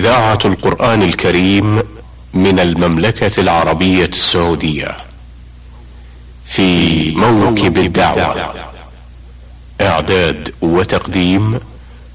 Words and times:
إذاعة 0.00 0.38
القرآن 0.44 1.02
الكريم 1.02 1.82
من 2.34 2.60
المملكة 2.60 3.40
العربية 3.40 4.06
السعودية 4.08 4.96
في 6.44 7.10
موكب 7.16 7.78
الدعوة. 7.78 8.54
إعداد 9.80 10.54
وتقديم 10.62 11.60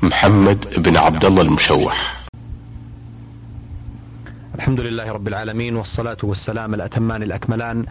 محمد 0.02 0.66
بن 0.78 0.98
عبد 0.98 1.26
الله 1.26 1.42
المشوح. 1.42 2.26
الحمد 4.56 4.80
لله 4.80 5.12
رب 5.12 5.28
العالمين 5.28 5.76
والصلاة 5.76 6.18
والسلام 6.24 6.74
الأتمان 6.74 7.24
الأكملان 7.24 7.86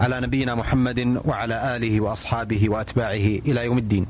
على 0.00 0.20
نبينا 0.20 0.54
محمد 0.54 1.20
وعلى 1.24 1.76
آله 1.76 2.00
وأصحابه 2.00 2.68
وأتباعه 2.68 3.40
إلى 3.48 3.64
يوم 3.64 3.78
الدين. 3.78 4.06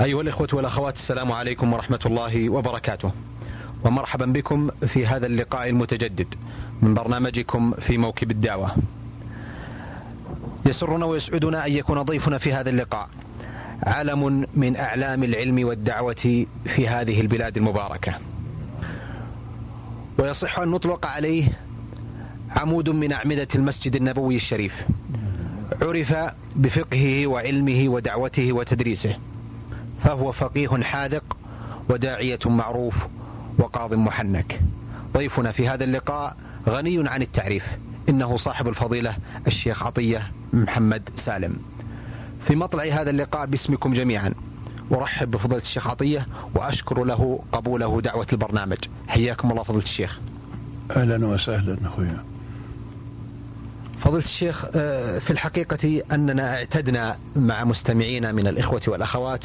أيها 0.00 0.20
الإخوة 0.20 0.48
والأخوات 0.52 0.96
السلام 0.96 1.32
عليكم 1.32 1.72
ورحمة 1.72 2.00
الله 2.06 2.50
وبركاته. 2.50 3.12
ومرحبا 3.84 4.26
بكم 4.26 4.70
في 4.86 5.06
هذا 5.06 5.26
اللقاء 5.26 5.68
المتجدد 5.68 6.34
من 6.82 6.94
برنامجكم 6.94 7.72
في 7.72 7.98
موكب 7.98 8.30
الدعوة. 8.30 8.76
يسرنا 10.66 11.04
ويسعدنا 11.06 11.66
أن 11.66 11.72
يكون 11.72 12.02
ضيفنا 12.02 12.38
في 12.38 12.52
هذا 12.52 12.70
اللقاء 12.70 13.08
علم 13.82 14.46
من 14.54 14.76
أعلام 14.76 15.24
العلم 15.24 15.66
والدعوة 15.66 16.44
في 16.64 16.88
هذه 16.88 17.20
البلاد 17.20 17.56
المباركة. 17.56 18.14
ويصح 20.18 20.58
أن 20.58 20.68
نطلق 20.68 21.06
عليه 21.06 21.48
عمود 22.50 22.90
من 22.90 23.12
أعمدة 23.12 23.48
المسجد 23.54 23.96
النبوي 23.96 24.36
الشريف. 24.36 24.84
عرف 25.82 26.14
بفقهه 26.56 27.26
وعلمه 27.26 27.84
ودعوته 27.88 28.52
وتدريسه. 28.52 29.16
فهو 30.04 30.32
فقيه 30.32 30.68
حاذق 30.68 31.36
وداعية 31.88 32.38
معروف 32.46 33.06
وقاض 33.58 33.94
محنك. 33.94 34.60
ضيفنا 35.14 35.52
في 35.52 35.68
هذا 35.68 35.84
اللقاء 35.84 36.36
غني 36.68 37.08
عن 37.08 37.22
التعريف. 37.22 37.64
إنه 38.08 38.36
صاحب 38.36 38.68
الفضيلة 38.68 39.16
الشيخ 39.46 39.82
عطية 39.82 40.30
محمد 40.52 41.08
سالم. 41.16 41.56
في 42.40 42.56
مطلع 42.56 42.84
هذا 42.84 43.10
اللقاء 43.10 43.46
باسمكم 43.46 43.92
جميعا. 43.92 44.34
أرحب 44.92 45.30
بفضيلة 45.30 45.62
الشيخ 45.62 45.88
عطية 45.88 46.26
وأشكر 46.54 47.04
له 47.04 47.40
قبوله 47.52 48.00
دعوة 48.00 48.26
البرنامج. 48.32 48.78
حياكم 49.08 49.50
الله 49.50 49.62
فضيلة 49.62 49.84
الشيخ. 49.84 50.20
أهلا 50.96 51.26
وسهلا 51.26 51.76
أخويا. 51.84 52.24
فضيلة 54.02 54.24
الشيخ 54.24 54.64
آه، 54.74 55.18
في 55.18 55.30
الحقيقة 55.30 56.02
أننا 56.12 56.54
اعتدنا 56.54 57.16
مع 57.36 57.64
مستمعينا 57.64 58.32
من 58.32 58.46
الإخوة 58.46 58.80
والأخوات 58.88 59.44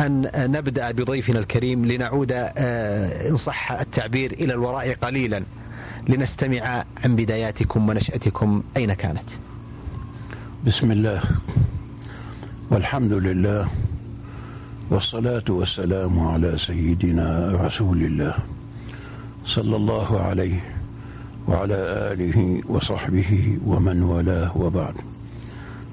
أن 0.00 0.30
نبدأ 0.36 0.90
بضيفنا 0.90 1.38
الكريم 1.38 1.86
لنعود 1.86 2.32
آه، 2.32 3.28
إن 3.28 3.36
صح 3.36 3.72
التعبير 3.72 4.32
إلى 4.32 4.54
الوراء 4.54 4.94
قليلا. 4.94 5.42
لنستمع 6.08 6.84
عن 7.04 7.16
بداياتكم 7.16 7.88
ونشأتكم 7.88 8.62
أين 8.76 8.92
كانت. 8.92 9.30
بسم 10.66 10.92
الله. 10.92 11.22
والحمد 12.70 13.12
لله. 13.12 13.68
والصلاة 14.90 15.44
والسلام 15.48 16.18
على 16.20 16.58
سيدنا 16.58 17.52
رسول 17.52 18.02
الله 18.02 18.34
صلى 19.44 19.76
الله 19.76 20.20
عليه 20.20 20.71
وعلى 21.48 21.74
آله 22.12 22.60
وصحبه 22.68 23.58
ومن 23.66 24.02
والاه 24.02 24.56
وبعد. 24.58 24.94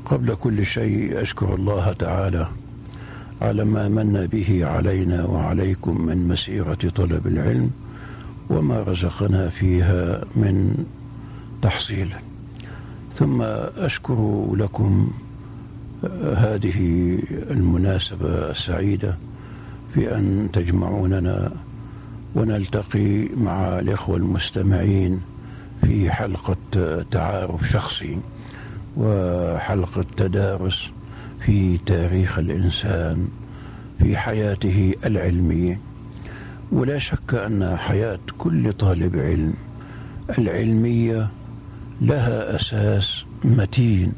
قبل 0.06 0.36
كل 0.36 0.66
شيء 0.66 1.22
أشكر 1.22 1.56
الله 1.56 1.94
تعالى 1.94 2.48
على 3.42 3.66
ما 3.66 3.90
من 3.90 4.28
به 4.32 4.66
علينا 4.66 5.26
وعليكم 5.26 6.06
من 6.06 6.28
مسيرة 6.28 6.74
طلب 6.96 7.28
العلم 7.28 7.72
وما 8.50 8.84
رزقنا 8.84 9.50
فيها 9.50 10.22
من 10.36 10.86
تحصيل. 11.62 12.14
ثم 13.16 13.42
أشكر 13.78 14.50
لكم 14.56 15.12
هذه 16.36 17.20
المناسبة 17.52 18.52
السعيدة 18.52 19.18
في 19.94 20.16
أن 20.16 20.50
تجمعوننا 20.54 21.52
ونلتقي 22.36 23.26
مع 23.38 23.80
الإخوة 23.80 24.18
المستمعين 24.18 25.22
في 25.82 26.12
حلقة 26.12 26.58
تعارف 27.12 27.70
شخصي 27.70 28.18
وحلقة 28.98 30.06
تدارس 30.18 30.92
في 31.46 31.78
تاريخ 31.86 32.40
الإنسان 32.40 33.28
في 34.00 34.18
حياته 34.18 34.94
العلمية 35.06 35.80
ولا 36.72 36.98
شك 37.00 37.34
أن 37.34 37.78
حياة 37.78 38.20
كل 38.38 38.74
طالب 38.74 39.16
علم 39.16 39.54
العلمية 40.40 41.30
لها 42.02 42.56
أساس 42.56 43.26
متين 43.44 44.14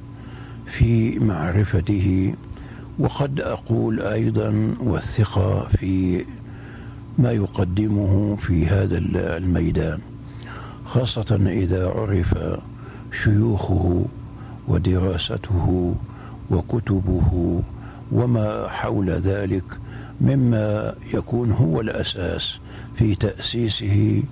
في 0.65 1.19
معرفته. 1.19 2.33
وقد 2.99 3.41
أقول 3.41 4.01
أيضا 4.01 4.75
والثقة 4.79 5.67
في 5.67 6.25
ما 7.17 7.31
يقدمه 7.31 8.35
في 8.35 8.67
هذا 8.67 8.97
الميدان. 9.37 9.99
خاصة 10.91 11.39
إذا 11.47 11.87
عرف 11.87 12.35
شيوخه 13.23 14.05
ودراسته 14.67 15.95
وكتبه 16.51 17.61
وما 18.11 18.67
حول 18.67 19.09
ذلك 19.09 19.63
مما 20.21 20.95
يكون 21.13 21.51
هو 21.51 21.81
الأساس 21.81 22.59
في 22.97 23.15
تأسيسه 23.15 24.23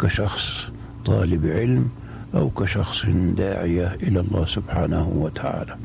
كشخص 0.00 0.68
طالب 1.04 1.46
علم 1.46 1.88
أو 2.34 2.50
كشخص 2.50 3.06
داعية 3.36 3.94
إلى 3.94 4.20
الله 4.20 4.46
سبحانه 4.46 5.08
وتعالى. 5.08 5.76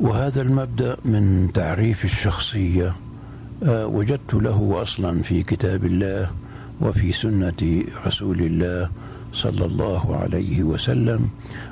وهذا 0.00 0.42
المبدأ 0.42 0.96
من 1.04 1.50
تعريف 1.54 2.04
الشخصية 2.04 2.92
آه، 3.62 3.86
وجدت 3.86 4.34
له 4.34 4.82
أصلا 4.82 5.22
في 5.22 5.42
كتاب 5.42 5.84
الله 5.84 6.30
وفي 6.80 7.12
سنة 7.12 7.84
رسول 8.06 8.40
الله 8.40 8.90
صلى 9.32 9.64
الله 9.64 10.16
عليه 10.16 10.62
وسلم 10.62 11.28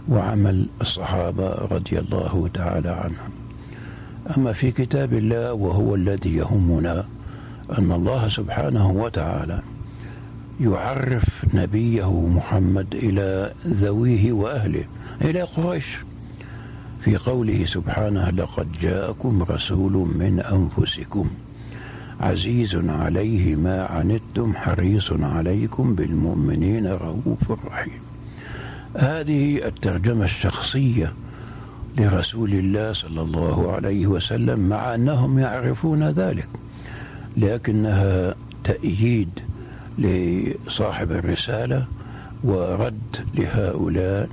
وعمل 0.09 0.67
الصحابة 0.81 1.49
رضي 1.49 1.99
الله 1.99 2.49
تعالى 2.55 2.89
عنهم. 2.89 3.31
أما 4.37 4.53
في 4.53 4.71
كتاب 4.71 5.13
الله 5.13 5.53
وهو 5.53 5.95
الذي 5.95 6.37
يهمنا 6.37 7.05
أن 7.79 7.93
الله 7.93 8.29
سبحانه 8.29 8.91
وتعالى 8.91 9.63
يعرف 10.61 11.25
نبيه 11.55 12.21
محمد 12.21 12.95
إلى 12.95 13.53
ذويه 13.67 14.33
وأهله 14.33 14.85
إلى 15.21 15.43
قريش. 15.43 15.99
في 17.05 17.17
قوله 17.17 17.65
سبحانه 17.65 18.31
لقد 18.31 18.73
جاءكم 18.81 19.43
رسول 19.43 19.93
من 19.93 20.41
أنفسكم. 20.41 21.31
عزيز 22.23 22.77
عليه 22.77 23.57
ما 23.57 23.85
عنتم 23.85 24.55
حريص 24.55 25.13
عليكم 25.13 25.95
بالمؤمنين 25.95 26.87
رؤوف 26.87 27.67
رحيم. 27.67 28.01
هذه 28.97 29.67
الترجمة 29.67 30.25
الشخصية 30.25 31.13
لرسول 31.99 32.51
الله 32.53 32.93
صلى 32.93 33.21
الله 33.21 33.73
عليه 33.73 34.07
وسلم 34.07 34.69
مع 34.69 34.95
أنهم 34.95 35.39
يعرفون 35.39 36.09
ذلك 36.09 36.49
لكنها 37.37 38.35
تأييد 38.65 39.41
لصاحب 39.99 41.13
الرسالة 41.13 41.87
ورد 42.45 43.17
لهؤلاء 43.35 44.29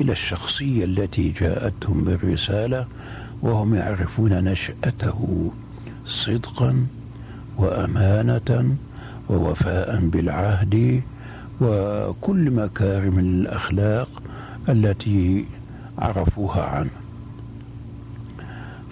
إلى 0.00 0.12
الشخصية 0.12 0.84
التي 0.84 1.28
جاءتهم 1.30 2.04
بالرسالة 2.04 2.86
وهم 3.42 3.74
يعرفون 3.74 4.44
نشأته 4.44 5.50
صدقا 6.06 6.86
وأمانة 7.58 8.76
ووفاء 9.30 10.00
بالعهد 10.00 11.02
وكل 11.60 12.50
مكارم 12.50 13.18
الأخلاق 13.18 14.08
التي 14.68 15.44
عرفوها 15.98 16.62
عنه. 16.64 16.90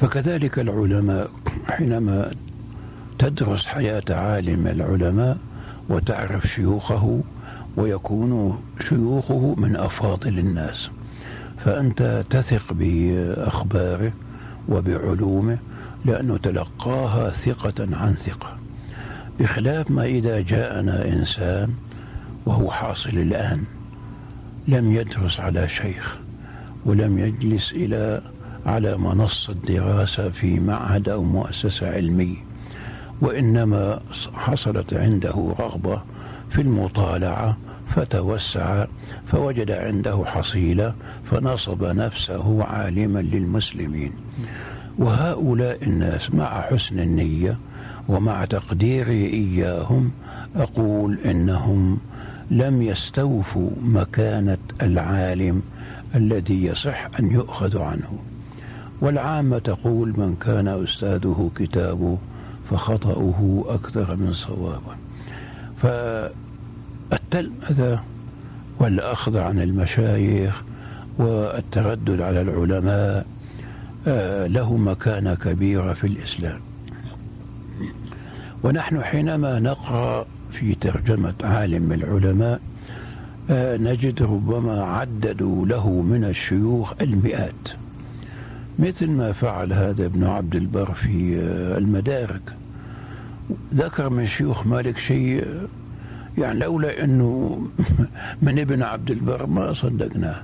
فكذلك 0.01 0.59
العلماء 0.59 1.31
حينما 1.69 2.31
تدرس 3.19 3.67
حياة 3.67 4.03
عالم 4.11 4.67
العلماء 4.67 5.39
وتعرف 5.89 6.47
شيوخه 6.47 7.21
ويكون 7.77 8.59
شيوخه 8.89 9.55
من 9.59 9.77
أفاضل 9.77 10.39
الناس 10.39 10.91
فأنت 11.65 12.25
تثق 12.31 12.73
بأخباره 12.73 14.13
وبعلومه 14.69 15.59
لأنه 16.05 16.37
تلقاها 16.37 17.31
ثقة 17.31 17.89
عن 17.97 18.15
ثقة 18.15 18.59
بخلاف 19.41 19.91
ما 19.91 20.05
إذا 20.05 20.41
جاءنا 20.41 21.09
إنسان 21.09 21.75
وهو 22.47 22.71
حاصل 22.71 23.11
الآن 23.11 23.65
لم 24.69 24.93
يدرس 24.93 25.41
على 25.41 25.69
شيخ 25.69 26.17
ولم 26.85 27.19
يجلس 27.19 27.73
إلى 27.73 28.21
على 28.67 28.97
منصة 28.97 29.53
دراسة 29.69 30.29
في 30.31 30.61
معهد 30.61 31.09
أو 31.09 31.23
مؤسسة 31.23 31.95
علمية 31.95 32.37
وإنما 33.21 34.01
حصلت 34.35 34.95
عنده 34.95 35.55
رغبة 35.59 36.03
في 36.51 36.63
المطالعة 36.63 37.57
فتوسع 37.95 38.87
فوجد 39.27 39.71
عنده 39.71 40.25
حصيلة 40.27 40.95
فنصب 41.31 41.85
نفسه 41.85 42.65
عالما 42.65 43.19
للمسلمين. 43.19 44.13
وهؤلاء 44.99 45.85
الناس 45.85 46.35
مع 46.35 46.61
حسن 46.61 46.99
النية 46.99 47.59
ومع 48.09 48.45
تقديري 48.45 49.27
إياهم 49.27 50.11
أقول 50.57 51.19
إنهم 51.25 51.99
لم 52.51 52.83
يستوفوا 52.83 53.71
مكانة 53.83 54.59
العالم 54.83 55.63
الذي 56.15 56.65
يصح 56.65 57.09
أن 57.21 57.31
يؤخذ 57.31 57.79
عنه. 57.79 58.19
والعامة 59.01 59.59
تقول 59.59 60.09
من 60.09 60.37
كان 60.41 60.69
أستاذه 60.69 61.51
كتابه 61.57 62.19
فخطأه 62.71 63.65
أكثر 63.69 64.17
من 64.17 64.33
صوابه. 64.33 64.97
فالتلمذة 67.11 68.03
والأخذ 68.79 69.39
عن 69.39 69.61
المشايخ 69.61 70.63
والتردد 71.19 72.21
على 72.21 72.41
العلماء 72.41 73.27
له 74.47 74.77
مكانة 74.77 75.35
كبيرة 75.35 75.93
في 75.93 76.07
الإسلام. 76.07 76.61
ونحن 78.63 79.03
حينما 79.03 79.61
نقرأ 79.61 80.27
في 80.53 80.75
ترجمة 80.75 81.35
عالم 81.45 81.93
العلماء 81.93 82.61
آه، 83.51 83.77
نجد 83.77 84.23
ربما 84.23 84.83
عددوا 84.83 85.67
له 85.67 85.91
من 85.91 86.25
الشيوخ 86.25 86.93
المئات. 87.01 87.69
مثل 88.79 89.11
ما 89.11 89.33
فعل 89.33 89.73
هذا 89.73 90.07
ابن 90.07 90.25
عبد 90.25 90.57
البر 90.57 90.93
في 90.95 91.37
آه، 91.39 91.79
المدارك. 91.79 92.57
ذكر 93.75 94.11
من 94.11 94.27
شيوخ 94.27 94.67
مالك 94.67 94.99
شيء 94.99 95.47
يعني 96.39 96.59
لولا 96.59 97.05
إنه 97.05 97.63
من 98.43 98.59
ابن 98.59 98.83
عبد 98.83 99.11
البر 99.11 99.47
ما 99.47 99.73
صدقناه. 99.73 100.43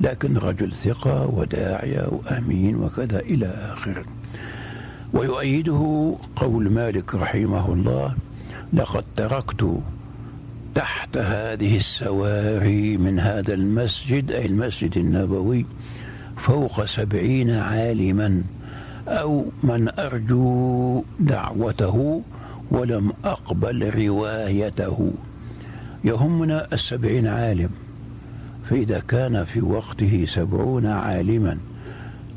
لكن 0.00 0.36
رجل 0.36 0.72
ثقة 0.72 1.26
وداعية 1.26 2.08
وأمين 2.10 2.76
وكذا 2.76 3.18
إلى 3.18 3.46
آخره. 3.46 4.04
ويؤيده 5.12 6.14
قول 6.36 6.70
مالك 6.70 7.14
رحمه 7.14 7.72
الله 7.72 8.14
لقد 8.72 9.04
تركت 9.16 9.78
تحت 10.74 11.16
هذه 11.16 11.76
السواري 11.76 12.96
من 12.96 13.18
هذا 13.18 13.54
المسجد 13.54 14.30
أي 14.30 14.46
المسجد 14.46 14.98
النبوي 14.98 15.66
فوق 16.36 16.84
سبعين 16.84 17.50
عالما 17.50 18.42
أو 19.08 19.46
من 19.62 19.88
أرجو 19.98 21.04
دعوته 21.20 22.22
ولم 22.70 23.12
أقبل 23.24 24.06
روايته. 24.06 25.10
يهمنا 26.04 26.66
السبعين 26.72 27.26
عالم. 27.26 27.70
فإذا 28.70 29.00
كان 29.00 29.44
في 29.44 29.60
وقته 29.60 30.24
سبعون 30.28 30.86
عالما 30.86 31.58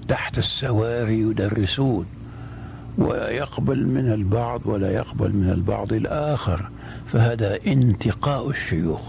تحت 0.07 0.37
السواري 0.37 1.19
يدرسون 1.19 2.05
ويقبل 2.97 3.87
من 3.87 4.11
البعض 4.11 4.61
ولا 4.65 4.91
يقبل 4.91 5.33
من 5.33 5.49
البعض 5.49 5.93
الآخر 5.93 6.69
فهذا 7.13 7.59
انتقاء 7.67 8.49
الشيوخ 8.49 9.01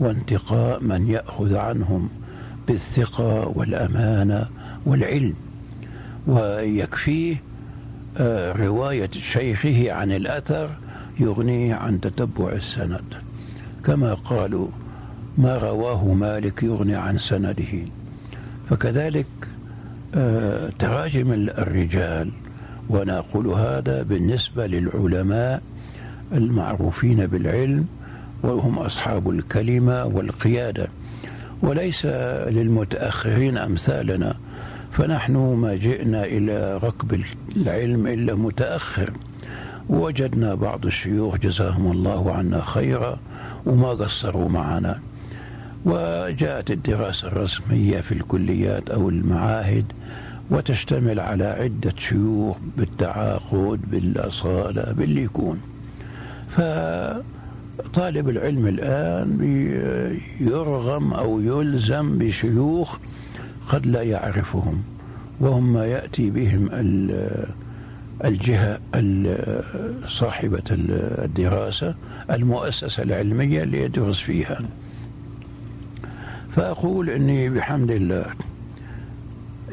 وانتقاء 0.00 0.82
من 0.82 1.10
يأخذ 1.10 1.56
عنهم 1.56 2.08
بالثقة 2.68 3.48
والأمانة 3.48 4.46
والعلم. 4.86 5.34
ويكفيه 6.26 7.42
آه، 8.18 8.52
رواية 8.52 9.10
شيخه 9.10 9.92
عن 9.92 10.12
الأثر 10.12 10.70
يغنيه 11.20 11.74
عن 11.74 12.00
تتبع 12.00 12.52
السند. 12.52 13.04
كما 13.84 14.14
قالوا 14.14 14.68
ما 15.38 15.58
رواه 15.58 16.14
مالك 16.14 16.62
يغني 16.62 16.94
عن 16.94 17.18
سنده. 17.18 17.86
فكذلك 18.70 19.26
آه، 20.14 20.70
تراجم 20.78 21.32
الرجال 21.32 22.30
وأنا 22.88 23.18
أقول 23.18 23.46
هذا 23.46 24.02
بالنسبة 24.02 24.66
للعلماء 24.66 25.62
المعروفين 26.32 27.26
بالعلم 27.26 27.86
وهم 28.42 28.78
أصحاب 28.78 29.30
الكلمة 29.30 30.04
والقيادة. 30.06 30.88
وليس 31.62 32.06
للمتأخرين 32.46 33.58
أمثالنا. 33.58 34.34
فنحن 34.92 35.36
ما 35.36 35.74
جئنا 35.74 36.24
إلى 36.24 36.76
ركب 36.82 37.22
العلم 37.56 38.06
إلا 38.06 38.34
متأخر. 38.34 39.12
وجدنا 39.88 40.54
بعض 40.54 40.86
الشيوخ 40.86 41.36
جزاهم 41.36 41.92
الله 41.92 42.32
عنا 42.32 42.62
خيرا 42.64 43.18
وما 43.66 43.88
قصروا 43.88 44.48
معنا. 44.48 45.00
وجاءت 45.84 46.70
الدراسة 46.70 47.28
الرسمية 47.28 48.00
في 48.00 48.12
الكليات 48.12 48.90
أو 48.90 49.08
المعاهد 49.08 49.84
وتشتمل 50.50 51.20
على 51.20 51.44
عدة 51.44 51.92
شيوخ 51.98 52.56
بالتعاقد 52.76 53.80
بالأصالة 53.90 54.92
باللي 54.92 55.22
يكون. 55.22 55.60
فطالب 56.50 58.28
العلم 58.28 58.66
الآن 58.66 59.38
يرغم 60.40 61.12
أو 61.12 61.40
يلزم 61.40 62.18
بشيوخ 62.18 62.96
قد 63.68 63.86
لا 63.86 64.02
يعرفهم 64.02 64.82
وهم 65.40 65.72
ما 65.72 65.86
يأتي 65.86 66.30
بهم 66.30 66.68
الجهة 68.24 68.78
صاحبة 70.06 70.62
الدراسة 70.70 71.94
المؤسسة 72.30 73.02
العلمية 73.02 73.62
اللي 73.62 73.82
يدرس 73.82 74.18
فيها. 74.20 74.60
فأقول 76.56 77.10
أني 77.10 77.50
بحمد 77.50 77.90
الله 77.90 78.26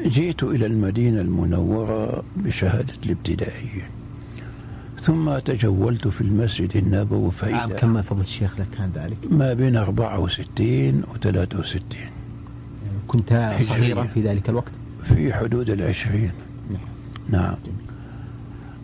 جئت 0.06 0.42
إلى 0.42 0.66
المدينة 0.66 1.20
المنورة 1.20 2.22
بشهادة 2.36 2.94
الابتدائية 3.06 3.90
ثم 5.00 5.38
تجولت 5.38 6.08
في 6.08 6.20
المسجد 6.20 6.76
النبوي 6.76 7.30
فإذا 7.30 7.56
عام 7.56 7.70
كم 7.76 8.02
فضل 8.02 8.20
الشيخ 8.20 8.60
لك 8.60 8.66
كان 8.78 8.90
ذلك؟ 8.94 9.16
ما 9.30 9.52
بين 9.52 9.76
64 9.76 11.02
و 11.02 11.16
63 11.22 11.80
كنت 13.08 13.56
صغيرا 13.60 14.02
في 14.02 14.22
ذلك 14.22 14.48
الوقت؟ 14.48 14.72
في 15.04 15.34
حدود 15.34 15.70
العشرين. 15.70 16.30
نعم. 16.70 17.40
نعم. 17.40 17.54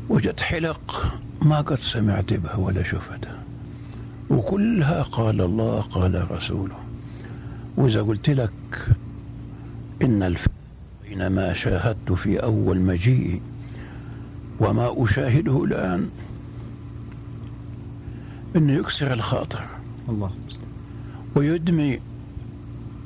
وجدت 0.09 0.41
حلق 0.41 1.13
ما 1.43 1.61
قد 1.61 1.79
سمعت 1.79 2.33
بها 2.33 2.57
ولا 2.57 2.83
شفتها 2.83 3.39
وكلها 4.31 5.03
قال 5.03 5.41
الله 5.41 5.81
قال 5.81 6.31
رسوله. 6.31 6.86
وإذا 7.77 8.03
قلت 8.03 8.31
لك 8.31 8.51
إن 10.03 10.23
الفرق 10.23 10.53
بين 11.09 11.27
ما 11.27 11.53
شاهدت 11.53 12.13
في 12.13 12.43
أول 12.43 12.81
مجيئي 12.81 13.41
وما 14.61 15.05
أشاهده 15.05 15.65
الآن 15.65 16.09
أنه 18.57 18.73
يكسر 18.73 19.13
الخاطر. 19.13 19.67
الله. 20.09 20.31
ويدمي 21.35 22.01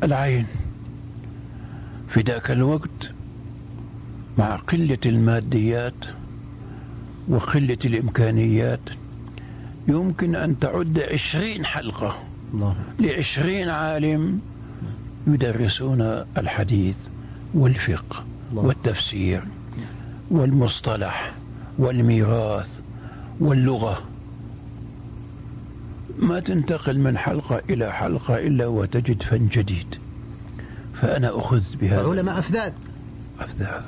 العين 0.02 0.46
في 2.08 2.20
ذاك 2.20 2.50
الوقت 2.50 3.12
مع 4.38 4.56
قلة 4.56 4.98
الماديات 5.06 6.04
وقلة 7.28 7.78
الإمكانيات. 7.84 8.80
يمكن 9.88 10.34
أن 10.34 10.58
تعد 10.58 11.00
عشرين 11.12 11.64
حلقة 11.64 12.18
الله. 12.54 12.74
لعشرين 12.98 13.68
عالم 13.68 14.40
يدرسون 15.26 16.00
الحديث 16.36 16.96
والفقه. 17.54 18.24
والتفسير 18.54 19.42
والمصطلح 20.30 21.32
والميراث 21.78 22.78
واللغة. 23.40 24.02
ما 26.18 26.40
تنتقل 26.40 26.98
من 26.98 27.18
حلقة 27.18 27.62
إلى 27.70 27.92
حلقة 27.92 28.38
إلا 28.46 28.66
وتجد 28.66 29.22
فن 29.22 29.48
جديد. 29.48 29.94
فأنا 30.94 31.38
أخذت 31.38 31.76
بهذا 31.76 32.08
علماء 32.08 32.38
أفذاذ. 32.38 32.72
أفذاذ. 33.40 33.82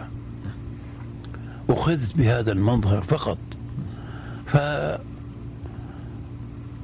أخذت 1.68 2.16
بهذا 2.16 2.52
المنظر 2.52 3.00
فقط. 3.00 3.38
ف 4.46 4.56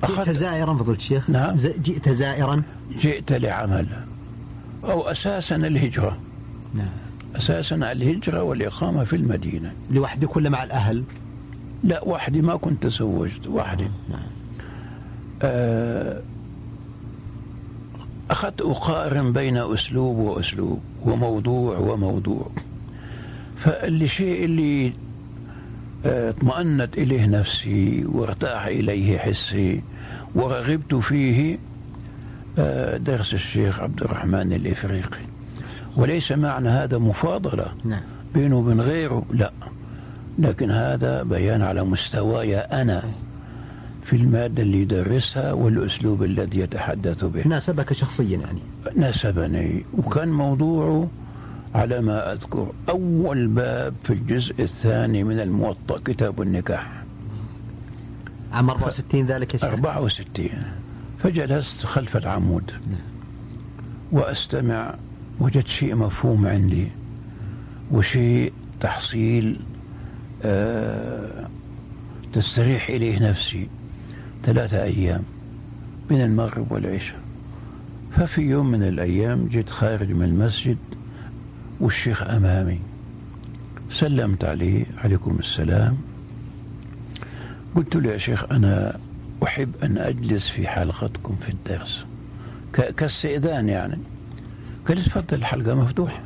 جئت 0.08 0.30
زائرا 0.30 0.74
فضلت 0.74 0.98
الشيخ 0.98 1.30
نعم. 1.30 1.54
جئت 1.54 2.08
زائرا. 2.08 2.62
جئت 3.00 3.32
لعمل. 3.32 4.07
أو 4.84 5.02
أساسا 5.02 5.56
الهجرة. 5.56 6.18
نعم. 6.74 6.88
أساسا 7.36 7.76
الهجرة 7.76 8.42
والإقامة 8.42 9.04
في 9.04 9.16
المدينة. 9.16 9.72
لوحدك 9.90 10.36
ولا 10.36 10.50
مع 10.50 10.64
الأهل؟ 10.64 11.04
لا 11.84 12.04
وحدي 12.04 12.42
ما 12.42 12.56
كنت 12.56 12.82
تزوجت 12.82 13.46
وحدي. 13.46 13.88
نعم. 14.10 14.20
آه 15.42 16.22
أخذت 18.30 18.60
أقارن 18.60 19.32
بين 19.32 19.56
أسلوب 19.56 20.16
وأسلوب 20.16 20.80
وموضوع 21.04 21.78
وموضوع. 21.78 22.50
فالشيء 23.56 24.44
اللي 24.44 24.92
آه، 26.06 26.30
اطمأنت 26.30 26.98
إليه 26.98 27.26
نفسي 27.26 28.04
وارتاح 28.06 28.66
إليه 28.66 29.18
حسي 29.18 29.82
ورغبت 30.34 30.94
فيه 30.94 31.58
درس 32.96 33.34
الشيخ 33.34 33.80
عبد 33.80 34.02
الرحمن 34.02 34.52
الإفريقي. 34.52 35.20
وليس 35.96 36.32
معنى 36.32 36.68
هذا 36.68 36.98
مفاضلة 36.98 37.66
نعم. 37.84 38.00
بينه 38.34 38.56
وبين 38.56 38.80
غيره 38.80 39.24
لا. 39.32 39.52
لكن 40.38 40.70
هذا 40.70 41.22
بيان 41.22 41.62
على 41.62 41.84
مستواي 41.84 42.58
أنا 42.58 43.02
في 44.04 44.16
المادة 44.16 44.62
اللي 44.62 44.82
يدرسها 44.82 45.52
والأسلوب 45.52 46.22
الذي 46.22 46.60
يتحدث 46.60 47.24
به. 47.24 47.48
ناسبك 47.48 47.92
شخصيا 47.92 48.38
يعني؟ 48.38 48.60
ناسبني. 48.96 49.84
وكان 49.98 50.28
موضوعه 50.28 51.08
على 51.74 52.00
ما 52.00 52.32
أذكر 52.32 52.72
أول 52.88 53.46
باب 53.46 53.94
في 54.04 54.12
الجزء 54.12 54.62
الثاني 54.62 55.24
من 55.24 55.40
الموطأ 55.40 55.98
كتاب 56.04 56.42
النكاح. 56.42 57.02
عام 58.52 58.70
64 58.70 59.26
ذلك 59.26 59.54
يا 59.54 59.58
شيخ؟ 59.58 59.68
64 59.68 60.48
فجلست 61.22 61.86
خلف 61.86 62.16
العمود. 62.16 62.70
وأستمع 64.12 64.94
وجدت 65.40 65.68
شيء 65.68 65.94
مفهوم 65.94 66.46
عندي 66.46 66.88
وشيء 67.90 68.52
تحصيل 68.80 69.60
آه 70.42 71.48
تستريح 72.32 72.88
إليه 72.88 73.30
نفسي. 73.30 73.68
ثلاثة 74.44 74.82
أيام 74.82 75.22
من 76.10 76.20
المغرب 76.20 76.72
والعشاء. 76.72 77.18
ففي 78.16 78.42
يوم 78.42 78.70
من 78.70 78.82
الأيام 78.82 79.48
جيت 79.48 79.70
خارج 79.70 80.10
من 80.10 80.22
المسجد 80.22 80.78
والشيخ 81.80 82.22
أمامي. 82.22 82.80
سلمت 83.90 84.44
عليه 84.44 84.84
عليكم 84.98 85.36
السلام. 85.38 85.96
قلت 87.76 87.96
له 87.96 88.12
يا 88.12 88.18
شيخ 88.18 88.44
أنا 88.52 88.98
أحب 89.42 89.72
أن 89.82 89.98
أجلس 89.98 90.48
في 90.48 90.68
حلقتكم 90.68 91.36
في 91.36 91.48
الدرس. 91.48 92.04
كاستئذان 92.72 93.68
يعني. 93.68 93.98
قال 94.88 95.02
تفضل 95.04 95.36
الحلقة 95.38 95.74
مفتوحة. 95.74 96.20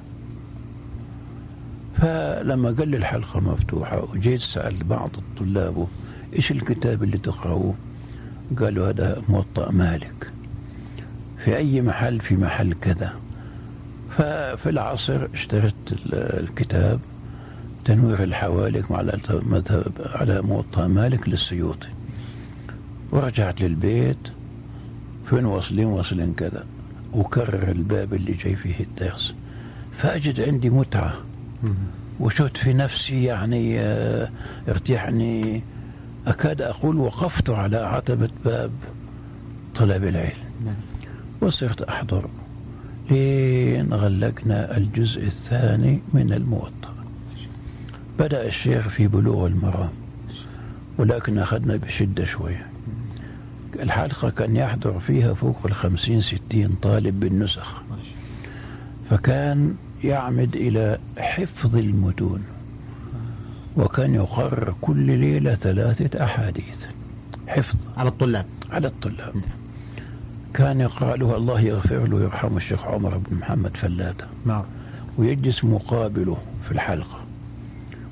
فلما 1.97 2.71
قال 2.71 2.89
لي 2.89 2.97
الحلقة 2.97 3.41
مفتوحة 3.41 4.05
وجيت 4.13 4.41
سألت 4.41 4.83
بعض 4.83 5.11
الطلاب 5.19 5.87
إيش 6.37 6.53
الكتاب 6.53 7.03
اللي 7.03 7.19
تقرأوه؟ 7.19 7.75
قالوا 8.61 8.89
هذا 8.89 9.23
موطأ 9.29 9.71
مالك. 9.71 10.31
في 11.45 11.57
أي 11.57 11.83
محل؟ 11.83 12.21
في 12.21 12.37
محل 12.37 12.75
كذا. 12.75 13.13
ففي 14.11 14.71
العصر 14.71 15.29
اشتريت 15.35 15.75
ال- 15.93 16.15
الكتاب. 16.15 17.01
تنوير 17.85 18.23
الحوالك 18.23 18.93
على 18.93 19.19
مذهب 19.31 19.93
على 20.15 20.43
موطأ 20.43 20.87
مالك 20.87 21.29
للسيوطي. 21.29 21.89
ورجعت 23.13 23.61
للبيت 23.61 24.29
فين 25.31 25.45
واصلين؟ 25.45 25.85
واصلين 25.87 26.35
كذا. 26.35 26.65
وكرر 27.13 27.71
الباب 27.71 28.15
اللي 28.15 28.33
جاي 28.33 28.57
فيه 28.57 28.81
الدرس. 28.81 29.35
فأجد 29.99 30.41
عندي 30.41 30.71
متعة. 30.71 31.15
وشفت 32.21 32.57
في 32.57 32.73
نفسي 32.73 33.25
يعني 33.25 33.81
آه، 33.81 34.31
ارتيحني. 34.69 35.63
أكاد 36.27 36.63
أقول 36.63 36.97
وقفت 36.97 37.51
على 37.51 37.77
عتبة 37.77 38.29
باب 38.45 38.71
طلب 39.75 40.05
العلم. 40.05 40.33
نعم. 40.65 40.75
وصرت 41.41 41.83
أحضر. 41.83 42.29
لين 43.11 43.95
غلقنا 43.95 44.77
الجزء 44.77 45.23
الثاني 45.27 46.01
من 46.13 46.33
الموطأ. 46.33 46.95
بدأ 48.19 48.47
الشيخ 48.47 48.89
في 48.89 49.07
بلوغ 49.07 49.47
المرام. 49.47 49.91
ولكن 50.99 51.39
أخذنا 51.39 51.77
بشدة 51.77 52.25
شوية. 52.25 52.72
الحلقة 53.81 54.31
كان 54.31 54.57
يحضر 54.57 55.01
فيها 55.01 55.35
فوق 55.35 55.59
الخمسين 55.65 56.21
ستين 56.21 56.75
طالب 56.83 57.21
بالنسخ. 57.21 57.83
فكان 59.11 59.75
يعمد 60.05 60.57
إلى 60.57 60.99
حفظ 61.19 61.77
المتون. 61.77 62.43
وكان 63.77 64.15
يقرر 64.15 64.75
كل 64.81 65.19
ليلة 65.19 65.55
ثلاثة 65.55 66.25
أحاديث. 66.25 66.85
حفظ. 67.49 67.77
على 67.97 68.09
الطلاب. 68.09 68.47
على 68.71 68.87
الطلاب. 68.87 69.35
كان 70.55 70.81
يقرأ 70.81 71.17
له 71.17 71.37
الله 71.37 71.61
يغفر 71.61 72.07
له 72.07 72.17
ويرحمه 72.17 72.57
الشيخ 72.57 72.85
عمر 72.85 73.19
بن 73.19 73.37
محمد 73.37 73.77
فلاتة 73.77 74.27
نعم. 74.47 74.65
ويجلس 75.19 75.65
مقابله 75.65 76.37
في 76.65 76.73
الحلقة. 76.73 77.21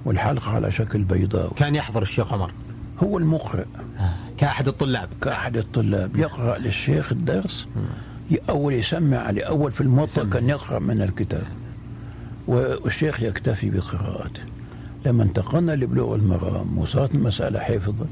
والحلقة 0.05 0.51
على 0.51 0.71
شكل 0.71 1.03
بيضاء. 1.03 1.53
كان 1.57 1.75
يحضر 1.75 2.03
الشيخ 2.03 2.33
عمر. 2.33 2.53
هو 3.03 3.19
المقرئ. 3.19 3.65
كأحد 4.41 4.69
الطلاب. 4.69 5.09
كأحد 5.23 5.57
الطلاب. 5.57 6.17
يقرأ 6.17 6.59
للشيخ 6.59 7.13
الدرس 7.13 7.67
أول 8.51 8.75
يسمع 8.75 9.19
عليه 9.19 9.45
أول 9.45 9.73
في 9.73 9.81
الموطأ. 9.81 10.25
كان 10.25 10.49
يقرأ 10.49 10.79
من 10.79 11.03
الكتاب. 11.03 11.47
والشيخ 12.49 13.23
يكتفي 13.23 13.71
بقراءته. 13.71 14.43
لما 15.07 15.23
انتقلنا 15.23 15.73
لبلوغ 15.73 16.15
المرام 16.15 16.79
وصارت 16.79 17.15
المسألة 17.15 17.61
حفظ 17.61 18.07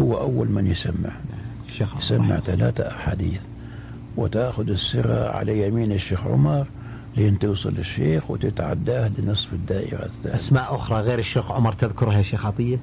هو 0.00 0.20
أول 0.20 0.48
من 0.48 0.66
يسمع. 0.66 1.10
الشيخ 1.68 1.96
يسمع 1.96 2.40
ثلاثة 2.40 2.88
أحاديث. 2.88 3.40
وتأخذ 4.16 4.70
السرة 4.70 5.30
على 5.30 5.66
يمين 5.66 5.92
الشيخ 5.92 6.26
عمر 6.26 6.66
لين 7.16 7.38
توصل 7.38 7.72
للشيخ 7.74 8.30
وتتعداه 8.30 9.10
لنصف 9.18 9.52
الدائرة 9.52 10.04
الثانية. 10.04 10.36
أسماء 10.36 10.74
أخرى 10.74 11.00
غير 11.00 11.18
الشيخ 11.18 11.52
عمر 11.52 11.72
تذكرها 11.72 12.16
يا 12.18 12.22
شيخ 12.22 12.46
عطية؟ 12.46 12.78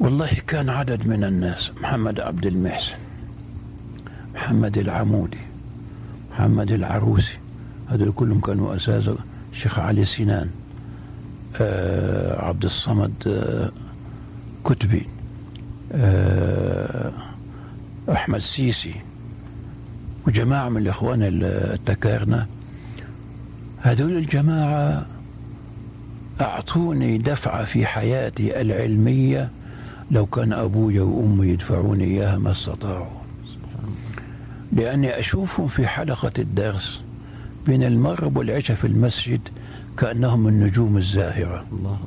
والله 0.00 0.30
كان 0.46 0.68
عدد 0.70 1.06
من 1.06 1.24
الناس 1.24 1.72
محمد 1.82 2.20
عبد 2.20 2.46
المحسن 2.46 2.96
محمد 4.34 4.78
العمودي 4.78 5.38
محمد 6.32 6.70
العروسي 6.72 7.38
هذول 7.88 8.12
كلهم 8.12 8.40
كانوا 8.40 8.76
أساسا 8.76 9.16
الشيخ 9.52 9.78
علي 9.78 10.04
سنان 10.04 10.48
آه 11.60 12.44
عبد 12.44 12.64
الصمد 12.64 13.12
آه 13.26 13.70
كتبي 14.64 15.06
آه 15.92 17.12
أحمد 18.12 18.38
سيسي 18.38 18.94
وجماعة 20.26 20.68
من 20.68 20.76
الإخوان 20.82 21.18
التكارنة 21.22 22.46
هذول 23.80 24.12
الجماعة 24.16 25.06
أعطوني 26.40 27.18
دفعة 27.18 27.64
في 27.64 27.86
حياتي 27.86 28.60
العلمية 28.60 29.50
لو 30.10 30.26
كان 30.26 30.52
أبوي 30.52 31.00
وأمي 31.00 31.46
يدفعوني 31.46 32.04
إياها 32.04 32.38
ما 32.38 32.50
استطاعوا. 32.50 33.06
لأني 34.72 35.18
أشوفهم 35.18 35.68
في 35.68 35.86
حلقة 35.86 36.32
الدرس 36.38 37.00
بين 37.66 37.82
المغرب 37.82 38.36
والعشاء 38.36 38.76
في 38.76 38.86
المسجد 38.86 39.40
كأنهم 39.98 40.48
النجوم 40.48 40.96
الزاهرة. 40.96 41.64
الله 41.72 41.98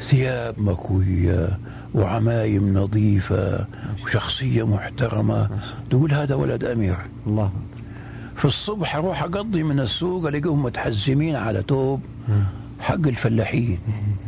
ثياب 0.00 0.54
مكوية 0.58 1.58
وعمايم 1.94 2.78
نظيفة 2.78 3.66
وشخصية 4.04 4.66
محترمة. 4.66 5.48
تقول 5.90 6.12
هذا 6.12 6.34
ولد 6.34 6.64
أمير. 6.64 6.96
الله 7.26 7.50
في 8.36 8.44
الصبح 8.44 8.96
أروح 8.96 9.22
أقضي 9.22 9.62
من 9.62 9.80
السوق 9.80 10.26
ألاقيهم 10.26 10.62
متحزمين 10.62 11.36
على 11.36 11.62
توب. 11.62 12.00
حق 12.84 13.06
الفلاحين. 13.06 13.78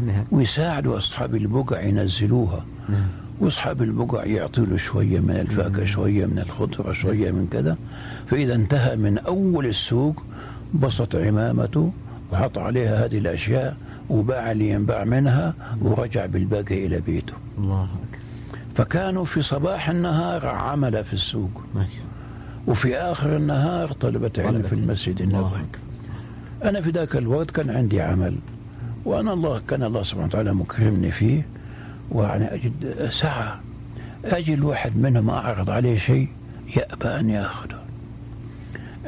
نعم. 0.06 0.24
ويساعدوا 0.32 0.98
أصحاب 0.98 1.34
البقع 1.34 1.80
ينزلوها. 1.80 2.64
نعم. 2.88 3.08
وأصحاب 3.40 3.82
البقع 3.82 4.24
يعطوا 4.24 4.66
له 4.66 4.76
شوية 4.76 5.20
من 5.20 5.36
الفاكهة 5.36 5.84
شوية 5.84 6.26
من 6.26 6.38
الخضرة 6.38 6.92
شوية 6.92 7.30
من 7.30 7.46
كذا. 7.50 7.76
فإذا 8.26 8.54
انتهى 8.54 8.96
من 8.96 9.18
أول 9.18 9.66
السوق 9.66 10.22
بسط 10.74 11.16
عمامته 11.16 11.92
وحط 12.32 12.58
عليها 12.58 13.04
هذه 13.04 13.18
الأشياء 13.18 13.76
وباع 14.10 14.52
اللي 14.52 14.70
ينباع 14.70 15.04
منها 15.04 15.54
ورجع 15.82 16.26
بالباقي 16.26 16.86
إلى 16.86 17.00
بيته. 17.00 17.34
الله 17.58 17.88
فكانوا 18.74 19.24
في 19.24 19.42
صباح 19.42 19.90
النهار 19.90 20.46
عمل 20.46 21.04
في 21.04 21.12
السوق. 21.12 21.62
وفي 22.66 22.96
آخر 22.96 23.36
النهار 23.36 23.92
طلبة 23.92 24.30
علم 24.38 24.62
في 24.62 24.72
المسجد 24.72 25.20
النبوي. 25.20 25.60
أنا 26.66 26.80
في 26.80 26.90
ذاك 26.90 27.16
الوقت 27.16 27.50
كان 27.50 27.70
عندي 27.70 28.00
عمل 28.00 28.36
وأنا 29.04 29.32
الله 29.32 29.60
كان 29.68 29.82
الله 29.82 30.02
سبحانه 30.02 30.26
وتعالى 30.26 30.54
مكرمني 30.54 31.10
فيه 31.10 31.46
وأنا 32.10 32.54
أجد 32.54 33.06
سعه 33.10 33.60
أجي 34.24 34.54
الواحد 34.54 34.96
منهم 34.96 35.30
أعرض 35.30 35.70
عليه 35.70 35.98
شيء 35.98 36.28
يأبى 36.76 37.08
أن 37.08 37.30
يأخذه. 37.30 37.78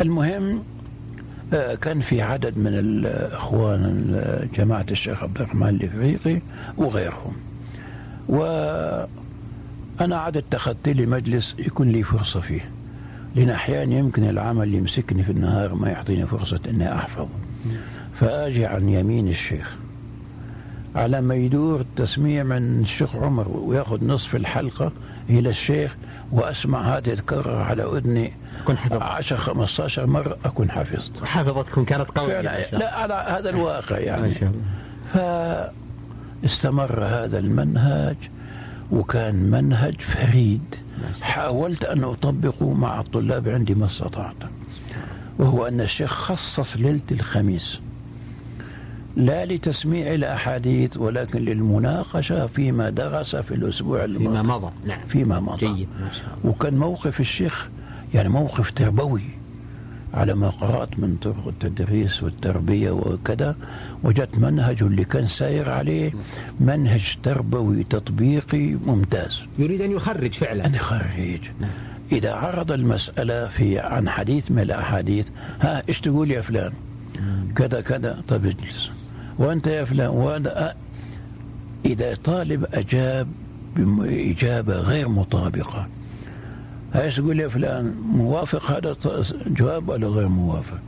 المهم 0.00 0.62
آه، 1.52 1.74
كان 1.74 2.00
في 2.00 2.22
عدد 2.22 2.58
من 2.58 2.66
الإخوان 2.74 3.84
ال- 3.84 4.48
جماعة 4.52 4.86
الشيخ 4.90 5.22
عبد 5.22 5.36
الرحمن 5.36 5.68
الإفريقي 5.68 6.40
وغيرهم. 6.76 7.32
وأنا 8.28 9.06
عدد 10.16 10.36
اتخذت 10.36 10.88
لي 10.88 11.06
مجلس 11.06 11.54
يكون 11.58 11.88
لي 11.88 12.02
فرصة 12.02 12.40
فيه. 12.40 12.70
لأن 13.36 13.50
أحيانا 13.50 13.94
يمكن 13.94 14.24
العمل 14.28 14.74
يمسكني 14.74 15.22
في 15.22 15.32
النهار 15.32 15.74
ما 15.74 15.88
يعطيني 15.88 16.26
فرصة 16.26 16.60
إني 16.68 16.94
احفظ 16.94 17.26
فأجي 18.20 18.66
عن 18.66 18.88
يمين 18.88 19.28
الشيخ. 19.28 19.76
على 20.96 21.20
ما 21.20 21.34
يدور 21.34 21.80
التسميع 21.80 22.42
من 22.42 22.80
الشيخ 22.80 23.16
عمر 23.16 23.48
ويأخذ 23.48 24.04
نصف 24.04 24.36
الحلقة 24.36 24.92
إلى 25.30 25.48
الشيخ 25.50 25.96
وأسمع 26.32 26.80
هذا 26.96 27.12
يتكرر 27.12 27.56
على 27.56 27.82
أذني 27.82 28.32
كن 28.66 28.78
حفظت. 28.78 29.02
10 29.02 29.36
15 29.36 30.06
مرة 30.06 30.36
أكون 30.44 30.70
حفظت. 30.70 31.24
حفظتكم 31.24 31.84
كانت 31.84 32.10
قوية 32.10 32.40
ما. 32.40 32.78
لا 32.78 32.94
على 32.94 33.14
هذا 33.14 33.50
الواقع 33.50 33.96
ما 33.96 34.02
يعني. 34.02 34.30
شاء 34.30 34.52
الله. 35.14 35.70
فاستمر 36.42 37.04
هذا 37.04 37.38
المنهج 37.38 38.16
وكان 38.90 39.34
منهج 39.34 40.00
فريد. 40.00 40.74
حاولت 41.20 41.84
أن 41.84 42.04
أطبقه 42.04 42.72
مع 42.72 43.00
الطلاب 43.00 43.48
عندي 43.48 43.74
ما 43.74 43.86
استطعت. 43.86 44.34
وهو 45.38 45.66
أن 45.68 45.80
الشيخ 45.80 46.12
خصص 46.12 46.76
ليلة 46.76 47.00
الخميس 47.10 47.80
لا 49.16 49.44
لتسميع 49.44 50.14
الأحاديث 50.14 50.96
ولكن 50.96 51.38
للمناقشة 51.38 52.46
فيما 52.46 52.90
درس 52.90 53.36
في 53.36 53.54
الأسبوع 53.54 54.06
فيما 54.06 54.40
الماضي 54.40 54.48
مضى 54.48 54.72
نعم. 54.86 55.00
فيما 55.08 55.40
مضى. 55.40 55.66
جيد 55.66 55.88
ما 56.00 56.12
شاء 56.12 56.24
الله. 56.24 56.50
وكان 56.50 56.76
موقف 56.76 57.20
الشيخ 57.20 57.68
يعني 58.14 58.28
موقف 58.28 58.70
تربوي 58.70 59.22
على 60.14 60.34
ما 60.34 60.50
قرأت 60.50 60.98
من 60.98 61.16
طرق 61.22 61.48
التدريس 61.48 62.22
والتربية 62.22 62.90
وكذا 62.90 63.56
وجدت 64.04 64.38
منهجه 64.38 64.86
اللي 64.86 65.04
كان 65.04 65.26
ساير 65.26 65.70
عليه 65.70 66.12
منهج 66.60 67.16
تربوي 67.22 67.84
تطبيقي 67.84 68.66
ممتاز. 68.86 69.42
يريد 69.58 69.80
أن 69.82 69.92
يخرج 69.92 70.32
فعلا. 70.32 70.66
أنا 70.66 70.78
خريج 70.78 71.40
نعم. 71.60 71.70
إذا 72.12 72.34
عرض 72.34 72.72
المسألة 72.72 73.48
في 73.48 73.78
عن 73.78 74.08
حديث 74.08 74.50
من 74.50 74.58
الأحاديث 74.62 75.26
ها 75.60 75.82
إيش 75.88 76.00
تقول 76.00 76.30
يا 76.30 76.40
فلان؟ 76.40 76.72
كذا 77.56 77.80
كذا. 77.80 78.18
طب 78.28 78.46
اجلس. 78.46 78.90
وأنت 79.38 79.66
يا 79.66 79.84
فلان؟ 79.84 80.08
وأنا 80.08 80.74
إذا 81.86 82.14
طالب 82.24 82.66
أجاب 82.74 83.28
بإجابة 83.76 84.74
غير 84.78 85.08
مطابقة. 85.08 85.86
إيش 86.94 87.16
تقول 87.16 87.40
يا 87.40 87.48
فلان؟ 87.48 87.94
موافق 88.12 88.70
هذا 88.70 88.90
الط- 88.90 89.34
جواب 89.46 89.88
ولا 89.88 90.06
غير 90.06 90.28
موافق؟ 90.28 90.78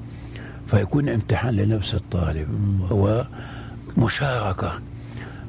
فيكون 0.71 1.09
امتحان 1.09 1.55
لنفس 1.57 1.95
الطالب. 1.95 2.49
ومشاركة 3.97 4.73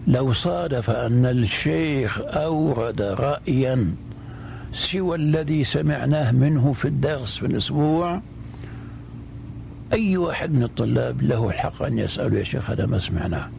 لو 0.08 0.34
صادف 0.34 0.90
أن 0.90 1.26
الشيخ 1.26 2.20
أورد 2.22 3.02
رأيا 3.02 3.96
سوى 4.74 5.16
الذي 5.16 5.64
سمعناه 5.64 6.32
منه 6.32 6.74
في 6.74 6.86
الدرس 6.88 7.38
في 7.38 7.46
الأسبوع. 7.46 8.22
أي 9.94 10.18
واحد 10.18 10.52
من 10.52 10.64
الطلاب 10.64 11.22
له 11.22 11.50
الحق 11.50 11.84
أن 11.84 12.00
يسأله 12.00 12.40
يا 12.40 12.44
شيخ 12.44 12.70
هذا 12.70 12.86
ما 12.86 13.00
سمعناه. 13.00 13.50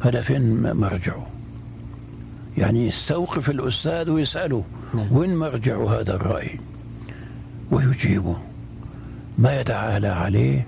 هذا 0.00 0.20
فين 0.20 0.72
مرجعه؟ 0.72 1.26
يعني 2.58 2.86
يستوقف 2.86 3.50
الأستاذ 3.50 4.10
ويسأله 4.10 4.64
نعم. 4.94 5.06
وين 5.12 5.36
مرجع 5.36 5.84
هذا 5.84 6.14
الرأي؟ 6.14 6.60
ويجيبه. 7.70 8.36
ما 9.38 9.60
يتعالى 9.60 10.08
عليه 10.08 10.66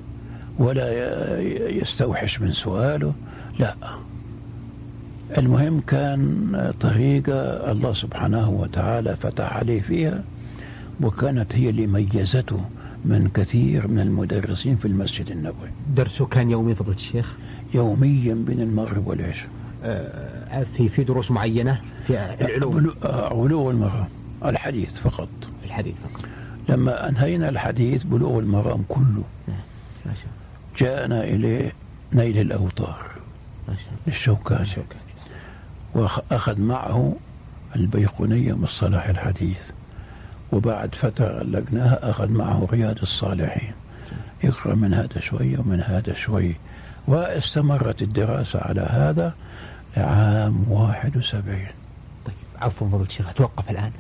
ولا 0.59 1.41
يستوحش 1.71 2.41
من 2.41 2.53
سؤاله 2.53 3.13
لا. 3.59 3.75
المهم 5.39 5.81
كان 5.81 6.73
طريقة 6.81 7.73
الله 7.73 7.93
سبحانه 7.93 8.51
وتعالى 8.51 9.17
فتح 9.17 9.53
عليه 9.53 9.81
فيها 9.81 10.25
وكانت 11.01 11.57
هي 11.57 11.71
اللي 11.71 11.87
ميزته 11.87 12.61
من 13.05 13.29
كثير 13.35 13.89
من 13.89 14.01
المدرسين 14.01 14.77
في 14.77 14.89
المسجد 14.89 15.31
النبوي. 15.31 15.69
درسه 15.95 16.27
كان 16.27 16.51
يومي 16.51 16.75
فضيلة 16.75 16.97
الشيخ؟ 16.97 17.35
يوميا 17.75 18.35
بين 18.35 18.61
المغرب 18.61 19.07
والعشاء. 19.07 19.49
آه، 19.85 20.63
في 20.63 20.89
في 20.89 21.05
دروس 21.05 21.31
معينة؟ 21.31 21.81
في 22.07 22.35
العلوم؟ 22.41 22.95
آه، 23.05 23.43
بلوغ 23.43 23.71
المرام 23.71 24.09
الحديث 24.45 24.99
فقط. 24.99 25.29
الحديث 25.65 25.95
فقط. 25.95 26.25
لما 26.69 27.09
أنهينا 27.09 27.49
الحديث 27.49 28.03
بلوغ 28.03 28.39
المرام 28.39 28.85
كله 28.89 29.25
ما 30.07 30.15
شاء 30.15 30.27
الله. 30.27 30.97
جاءنا 30.97 31.25
إليه 31.25 31.73
نيل 32.13 32.39
الأوطار 32.41 33.07
ما 33.69 33.75
شاء 33.75 33.87
الله. 33.89 33.99
للشوكاني 34.07 34.67
شكرا 34.67 34.99
وأخذ 35.99 36.61
معه 36.61 37.13
البيقونية 37.77 38.53
مصطلح 38.57 39.07
الحديث. 39.07 39.59
وبعد 40.53 40.95
فترة 40.95 41.43
لقناها 41.43 42.11
أخذ 42.11 42.29
معه 42.29 42.69
رياض 42.73 42.99
الصالحين. 43.03 43.73
يقرأ 44.45 44.75
من 44.75 44.95
هذا 44.95 45.21
شوية 45.21 45.59
ومن 45.59 45.81
هذا 45.81 46.15
شوي. 46.15 46.55
واستمرت 47.07 48.03
الدراسة 48.03 48.61
على 48.61 48.81
هذا 48.81 49.35
لعام 49.97 50.65
71 50.69 51.67
طيب 52.27 52.35
عفوا 52.61 52.89
فضيلة 52.89 53.05
الشيخ 53.09 53.29
أتوقف 53.29 53.71
الآن. 53.71 53.93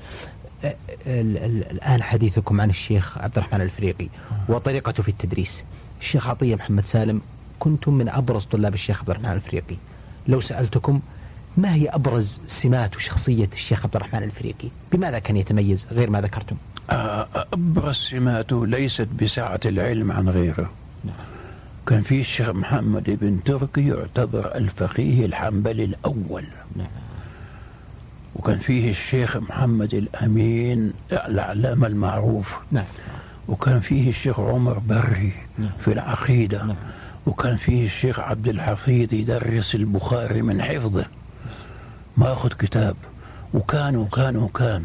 ال- 0.64 1.36
ال- 1.36 1.70
الآن 1.70 2.02
حديثكم 2.02 2.60
عن 2.60 2.70
الشيخ 2.70 3.18
عبد 3.18 3.38
الرحمن 3.38 3.60
الفريقي 3.60 4.08
وطريقته 4.48 5.02
في 5.02 5.08
التدريس. 5.08 5.64
الشيخ 6.00 6.28
عطية 6.28 6.54
محمد 6.54 6.86
سالم 6.86 7.20
كنتم 7.58 7.94
من 7.94 8.08
أبرز 8.08 8.44
طلاب 8.44 8.74
الشيخ 8.74 8.98
عبد 9.00 9.10
الرحمن 9.10 9.32
الفريقي. 9.32 9.76
لو 10.28 10.40
سألتكم 10.40 11.00
ما 11.58 11.74
هي 11.74 11.88
أبرز 11.88 12.40
سمات 12.46 12.96
وشخصية 12.96 13.48
الشيخ 13.52 13.84
عبد 13.84 13.96
الرحمن 13.96 14.22
الفريقي 14.22 14.68
بماذا 14.92 15.18
كان 15.18 15.36
يتميز 15.36 15.86
غير 15.92 16.10
ما 16.10 16.20
ذكرتم 16.20 16.56
أبرز 16.90 17.96
سماته 17.96 18.66
ليست 18.66 19.08
بسعة 19.22 19.60
العلم 19.66 20.12
عن 20.12 20.28
غيره 20.28 20.70
نعم. 21.04 21.14
كان 21.86 22.02
في 22.02 22.20
الشيخ 22.20 22.48
محمد 22.48 23.18
بن 23.20 23.38
تركي 23.44 23.88
يعتبر 23.88 24.54
الفقيه 24.54 25.26
الحنبلي 25.26 25.84
الأول 25.84 26.44
نعم. 26.76 26.86
وكان 28.36 28.58
فيه 28.58 28.90
الشيخ 28.90 29.36
محمد 29.36 29.94
الأمين 29.94 30.92
العلامة 31.12 31.86
المعروف 31.86 32.56
نعم 32.70 32.84
وكان 33.48 33.80
فيه 33.80 34.10
الشيخ 34.10 34.40
عمر 34.40 34.78
بري 34.78 35.32
نعم. 35.58 35.70
في 35.84 35.92
العقيدة 35.92 36.64
نعم. 36.64 36.76
وكان 37.26 37.56
فيه 37.56 37.86
الشيخ 37.86 38.20
عبد 38.20 38.48
الحفيظ 38.48 39.14
يدرس 39.14 39.74
البخاري 39.74 40.42
من 40.42 40.62
حفظه 40.62 41.04
ما 42.18 42.32
أخذ 42.32 42.48
كتاب. 42.48 42.96
وكان 43.54 43.96
وكان 43.96 44.36
وكان. 44.36 44.84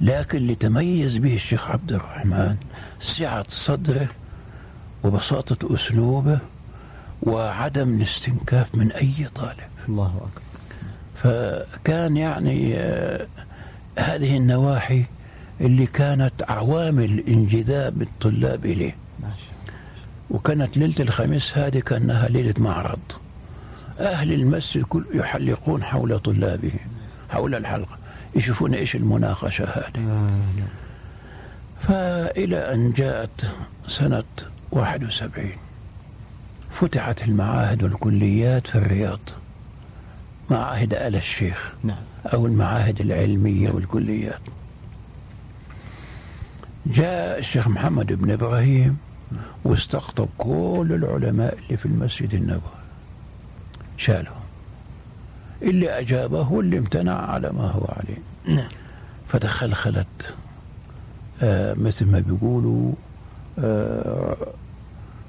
لكن 0.00 0.38
اللي 0.38 0.54
تميز 0.54 1.16
به 1.16 1.34
الشيخ 1.34 1.70
عبد 1.70 1.92
الرحمن 1.92 2.56
سعة 3.00 3.44
صدره 3.48 4.08
وبساطة 5.04 5.74
أسلوبه 5.74 6.38
وعدم 7.22 7.96
الاستنكاف 7.96 8.74
من 8.74 8.92
أي 8.92 9.28
طالب. 9.34 9.68
الله 9.88 10.06
أكبر. 10.16 10.42
فكان 11.22 12.16
يعني 12.16 12.74
آه، 12.76 13.26
هذه 13.98 14.36
النواحي 14.36 15.04
اللي 15.60 15.86
كانت 15.86 16.32
عوامل 16.48 17.24
انجذاب 17.28 18.02
الطلاب 18.02 18.66
إليه. 18.66 18.96
وكانت 20.30 20.76
ليلة 20.76 20.94
الخميس 21.00 21.58
هذه 21.58 21.78
كأنها 21.78 22.28
ليلة 22.28 22.54
معرض. 22.58 22.98
أهل 23.98 24.32
المسجد 24.32 24.82
كل 24.82 25.04
يحلقون 25.12 25.84
حول 25.84 26.18
طلابه 26.18 26.72
حول 27.30 27.54
الحلقة 27.54 27.98
يشوفون 28.34 28.74
إيش 28.74 28.96
المناقشة 28.96 29.64
هذه. 29.64 29.98
آه، 29.98 30.30
نعم. 30.56 30.68
فإلى 31.80 32.74
أن 32.74 32.90
جاءت 32.90 33.50
سنة 33.86 34.22
71 34.72 35.50
فتحت 36.70 37.22
المعاهد 37.22 37.82
والكليات 37.82 38.66
في 38.66 38.74
الرياض 38.74 39.20
معاهد 40.50 40.94
آل 40.94 41.16
الشيخ 41.16 41.72
نعم. 41.84 41.96
أو 42.26 42.46
المعاهد 42.46 43.00
العلمية 43.00 43.70
والكليات. 43.70 44.40
جاء 46.86 47.38
الشيخ 47.38 47.68
محمد 47.68 48.12
بن 48.12 48.30
إبراهيم 48.30 48.98
واستقطب 49.64 50.28
كل 50.38 50.86
العلماء 50.90 51.58
اللي 51.58 51.76
في 51.76 51.86
المسجد 51.86 52.34
النبوي. 52.34 52.77
شالهم 53.98 54.40
اللي 55.62 55.90
أجابه 56.00 56.52
واللي 56.52 56.78
امتنع 56.78 57.30
على 57.30 57.50
ما 57.52 57.70
هو 57.70 57.84
عليه. 57.96 58.56
نعم. 58.56 58.68
فتخلخلت 59.28 60.34
آه 61.42 61.74
مثل 61.74 62.06
ما 62.06 62.20
بيقولوا 62.20 62.92
آه 63.58 64.36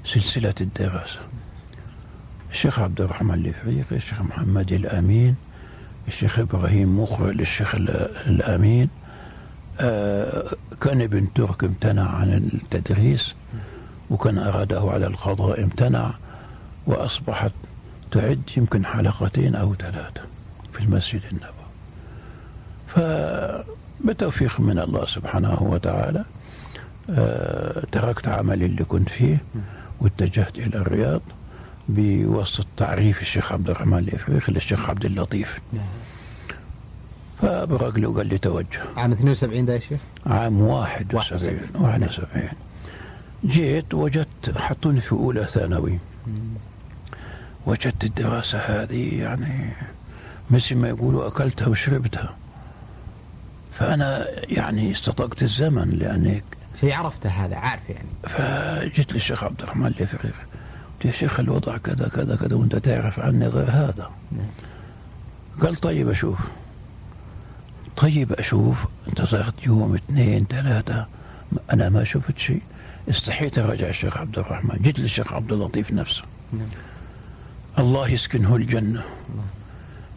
سلسلة 0.04 0.54
الدراسة. 0.60 1.18
الشيخ 2.50 2.78
عبد 2.78 3.00
الرحمن 3.00 3.34
الإفريقي 3.34 3.96
الشيخ 3.96 4.20
محمد 4.20 4.72
الأمين 4.72 5.34
الشيخ 6.08 6.38
إبراهيم 6.38 7.00
مقرئ 7.02 7.32
للشيخ 7.32 7.74
ال- 7.74 7.90
الأمين 8.26 8.88
آه 9.80 10.52
كان 10.80 11.00
ابن 11.02 11.32
ترك 11.34 11.64
امتنع 11.64 12.10
عن 12.10 12.50
التدريس 12.54 13.34
وكان 14.10 14.38
أراده 14.38 14.80
على 14.80 15.06
القضاء 15.06 15.62
امتنع 15.62 16.10
وأصبحت 16.86 17.52
تعد 18.10 18.40
يمكن 18.56 18.84
حلقتين 18.86 19.54
أو 19.54 19.74
ثلاثة 19.74 20.20
في 20.72 20.80
المسجد 20.80 21.20
النبوي. 21.32 21.50
فبتوفيق 22.88 24.60
من 24.60 24.78
الله 24.78 25.06
سبحانه 25.06 25.62
وتعالى 25.62 26.24
آه، 27.10 27.82
تركت 27.92 28.28
عملي 28.28 28.66
اللي 28.66 28.84
كنت 28.84 29.08
فيه 29.08 29.38
واتجهت 30.00 30.58
إلى 30.58 30.76
الرياض 30.76 31.20
بوسط 31.88 32.66
تعريف 32.76 33.22
الشيخ 33.22 33.52
عبد 33.52 33.70
الرحمن 33.70 33.98
الأفريقي 33.98 34.52
للشيخ 34.52 34.90
عبد 34.90 35.04
اللطيف. 35.04 35.60
فبرق 37.42 37.98
له 37.98 38.08
وقال 38.08 38.26
لي 38.26 38.38
توجه. 38.38 38.80
عام 38.96 39.12
72 39.12 39.66
ده 39.66 39.74
يا 39.74 39.78
شيخ؟ 39.78 40.00
عام 40.26 40.60
71 40.60 41.58
71. 41.74 41.82
71 41.82 42.48
جيت 43.46 43.94
وجدت 43.94 44.58
حطوني 44.58 45.00
في 45.00 45.12
أولى 45.12 45.44
ثانوي. 45.44 45.98
وجدت 47.66 48.04
الدراسة 48.04 48.58
هذه 48.58 49.20
يعني 49.20 49.70
مثل 50.50 50.76
ما 50.76 50.88
يقولوا 50.88 51.28
أكلتها 51.28 51.68
وشربتها. 51.68 52.36
فأنا 53.72 54.26
يعني 54.42 54.90
استطقت 54.90 55.42
الزمن 55.42 55.90
لأني 55.90 56.42
شيء 56.80 56.92
عرفته 56.92 57.30
هذا 57.30 57.56
عارف 57.56 57.82
يعني. 57.88 58.08
فجيت 58.22 59.12
للشيخ 59.12 59.44
عبد 59.44 59.62
الرحمن 59.62 59.86
الافريقي 59.86 60.38
قلت 60.94 61.04
يا 61.04 61.12
شيخ 61.12 61.40
الوضع 61.40 61.76
كذا 61.76 62.08
كذا 62.08 62.36
كذا 62.36 62.56
وأنت 62.56 62.76
تعرف 62.76 63.20
عني 63.20 63.46
غير 63.46 63.70
هذا. 63.70 64.10
قال 65.62 65.76
طيب 65.76 66.08
أشوف. 66.08 66.38
طيب 67.96 68.32
أشوف. 68.32 68.84
انتظرت 69.08 69.66
يوم 69.66 69.94
اثنين 69.94 70.46
ثلاثة. 70.50 71.06
أنا 71.72 71.88
ما 71.88 72.04
شفت 72.04 72.38
شيء. 72.38 72.62
استحيت 73.10 73.58
أراجع 73.58 73.88
الشيخ 73.88 74.16
عبد 74.16 74.38
الرحمن. 74.38 74.78
جيت 74.82 74.98
للشيخ 74.98 75.32
عبد 75.32 75.52
اللطيف 75.52 75.92
نفسه. 75.92 76.22
نعم. 76.52 76.68
الله 77.78 78.08
يسكنه 78.08 78.56
الجنة 78.56 79.04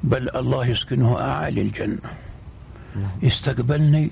بل 0.04 0.30
الله 0.36 0.66
يسكنه 0.66 1.22
أعالي 1.22 1.62
الجنة. 1.62 2.10
يستقبلني 3.22 4.12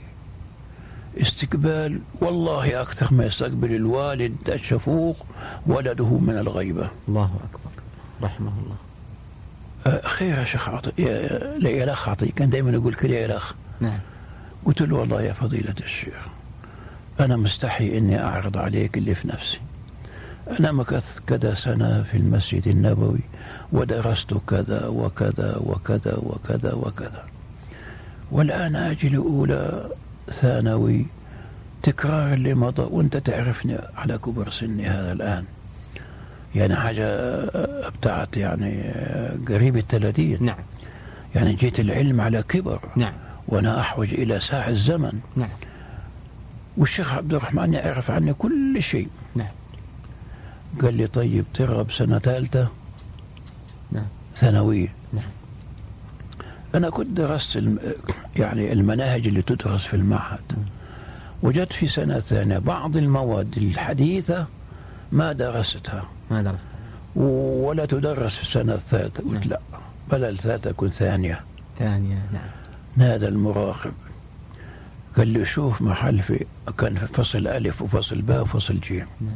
استقبال 1.21 1.99
والله 2.21 2.81
أكثر 2.81 3.13
ما 3.13 3.25
يستقبل 3.25 3.75
الوالد 3.75 4.49
الشفوق 4.49 5.25
ولده 5.67 6.17
من 6.17 6.37
الغيبة. 6.37 6.89
الله 7.07 7.31
أكبر. 7.49 7.71
رحمه 8.21 8.51
الله. 8.63 8.75
آه، 9.87 10.07
خير 10.07 10.39
يا 10.39 10.43
شيخ 10.43 10.69
عطي 10.69 10.91
يا 10.97 11.83
الاخ 11.83 12.09
عطي 12.09 12.27
كان 12.27 12.49
دائما 12.49 12.71
يقول 12.71 12.93
كذا 12.93 13.11
يا 13.11 13.25
الاخ 13.25 13.55
نعم. 13.79 13.99
قلت 14.65 14.81
له 14.81 14.95
والله 14.95 15.21
يا 15.21 15.33
فضيلة 15.33 15.75
الشيخ 15.83 16.27
أنا 17.19 17.37
مستحي 17.37 17.97
إني 17.97 18.23
أعرض 18.23 18.57
عليك 18.57 18.97
اللي 18.97 19.15
في 19.15 19.27
نفسي. 19.27 19.59
أنا 20.59 20.71
مكثت 20.71 21.23
كذا 21.27 21.53
سنة 21.53 22.03
في 22.03 22.17
المسجد 22.17 22.67
النبوي 22.67 23.19
ودرست 23.71 24.33
كذا 24.33 24.87
وكذا 24.87 25.57
وكذا 25.57 26.15
وكذا 26.17 26.73
وكذا. 26.73 27.23
والآن 28.31 28.75
أجي 28.75 29.09
لأولى 29.09 29.89
ثانوي 30.29 31.05
تكرار 31.83 32.33
اللي 32.33 32.53
مضى 32.53 32.81
وأنت 32.81 33.17
تعرفني 33.17 33.77
على 33.97 34.17
كبر 34.17 34.49
سني 34.49 34.87
هذا 34.87 35.11
الآن. 35.11 35.43
يعني 36.55 36.75
حاجة 36.75 37.05
أبتعت 37.87 38.37
يعني 38.37 38.93
قريب 39.47 39.77
الثلاثين. 39.77 40.37
نعم. 40.41 40.57
يعني 41.35 41.53
جيت 41.53 41.79
العلم 41.79 42.21
على 42.21 42.43
كبر. 42.43 42.79
نعم. 42.95 43.13
وأنا 43.47 43.79
أحوج 43.79 44.13
إلى 44.13 44.39
ساع 44.39 44.69
الزمن. 44.69 45.19
نعم. 45.35 45.49
والشيخ 46.77 47.13
عبد 47.13 47.33
الرحمن 47.33 47.73
يعرف 47.73 48.11
عني 48.11 48.33
كل 48.33 48.77
شيء. 48.83 49.07
نعم 49.07 49.20
قال 50.81 50.93
لي 50.93 51.07
طيب 51.07 51.45
ترغب 51.53 51.91
سنة 51.91 52.19
ثالثة 52.19 52.67
نعم. 53.91 54.05
ثانوية. 54.37 54.93
نعم. 55.13 55.29
أنا 56.75 56.89
كنت 56.89 57.07
درست 57.07 57.57
الم... 57.57 57.79
يعني 58.35 58.73
المناهج 58.73 59.27
اللي 59.27 59.41
تدرس 59.41 59.85
في 59.85 59.93
المعهد. 59.93 60.67
وجدت 61.43 61.73
في 61.73 61.87
سنة 61.87 62.19
ثانية 62.19 62.57
بعض 62.57 62.97
المواد 62.97 63.57
الحديثة 63.57 64.45
ما 65.11 65.31
درستها. 65.33 66.03
ما 66.31 66.41
درست 66.41 66.67
ولا 67.15 67.85
تدرس 67.85 68.35
في 68.35 68.43
السنة 68.43 68.73
الثالثه 68.73 69.23
قلت 69.23 69.47
نعم. 69.47 69.49
لا 69.49 69.59
بل 70.11 70.23
الثالثة 70.23 70.71
تكون 70.71 70.89
ثانية. 70.89 71.41
ثانية 71.79 72.21
نعم. 72.33 72.49
نادى 72.97 73.27
المراقب. 73.27 73.93
قال 75.17 75.27
لي 75.27 75.45
شوف 75.45 75.81
محل 75.81 76.19
في 76.19 76.45
كان 76.77 76.95
في 76.95 77.07
فصل 77.07 77.47
ألف 77.47 77.81
وفصل 77.81 78.21
باء 78.21 78.41
وفصل 78.41 78.79
جيم. 78.79 79.07
نعم. 79.21 79.35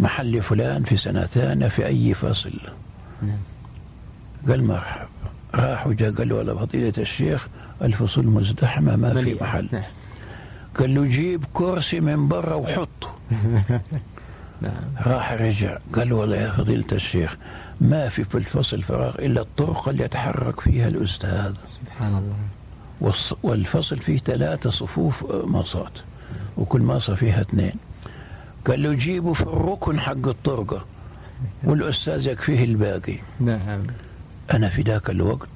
محل 0.00 0.42
فلان 0.42 0.82
في 0.82 0.96
سنة 0.96 1.24
ثانية 1.24 1.68
في 1.68 1.86
أي 1.86 2.14
فصل. 2.14 2.52
قال 4.48 4.64
مرحب 4.64 5.08
راح 5.54 5.86
وجاء 5.86 6.10
قال 6.10 6.28
له 6.28 6.34
والله 6.34 6.54
فضيلة 6.66 6.92
الشيخ 6.98 7.48
الفصول 7.82 8.26
مزدحمة 8.26 8.96
ما 8.96 9.14
في. 9.14 9.34
محل. 9.40 9.68
نعم. 9.72 9.82
قال 10.78 10.94
له 10.94 11.04
جيب 11.04 11.44
كرسي 11.52 12.00
من 12.00 12.28
برا 12.28 12.54
وحطه. 12.54 13.14
نعم. 14.62 14.72
راح 15.06 15.32
رجع. 15.32 15.78
قال 15.94 16.08
له 16.08 16.16
والله 16.16 16.36
يا 16.36 16.50
فضيلة 16.50 16.86
الشيخ 16.92 17.36
ما 17.80 18.08
في 18.08 18.24
في 18.24 18.34
الفصل 18.34 18.82
فراغ 18.82 19.14
إلا 19.18 19.40
الطرقة 19.40 19.90
اللي 19.90 20.04
يتحرك 20.04 20.60
فيها 20.60 20.88
الأستاذ. 20.88 21.52
سبحان 21.80 22.16
الله. 22.18 22.36
والفصل 23.42 23.96
فيه 23.96 24.18
ثلاثة 24.18 24.70
صفوف 24.70 25.24
مصات 25.32 25.98
وكل 26.56 26.80
مصة 26.80 27.14
فيها 27.14 27.40
اثنين. 27.40 27.74
قال 28.66 28.82
له 28.82 28.92
جيبوا 28.94 29.34
في 29.34 29.42
الركن 29.42 30.00
حق 30.00 30.28
الطرقة. 30.28 30.84
والأستاذ 31.64 32.26
يكفيه 32.26 32.64
الباقي. 32.64 33.16
نعم. 33.40 33.82
أنا 34.54 34.68
في 34.68 34.82
ذاك 34.82 35.10
الوقت 35.10 35.48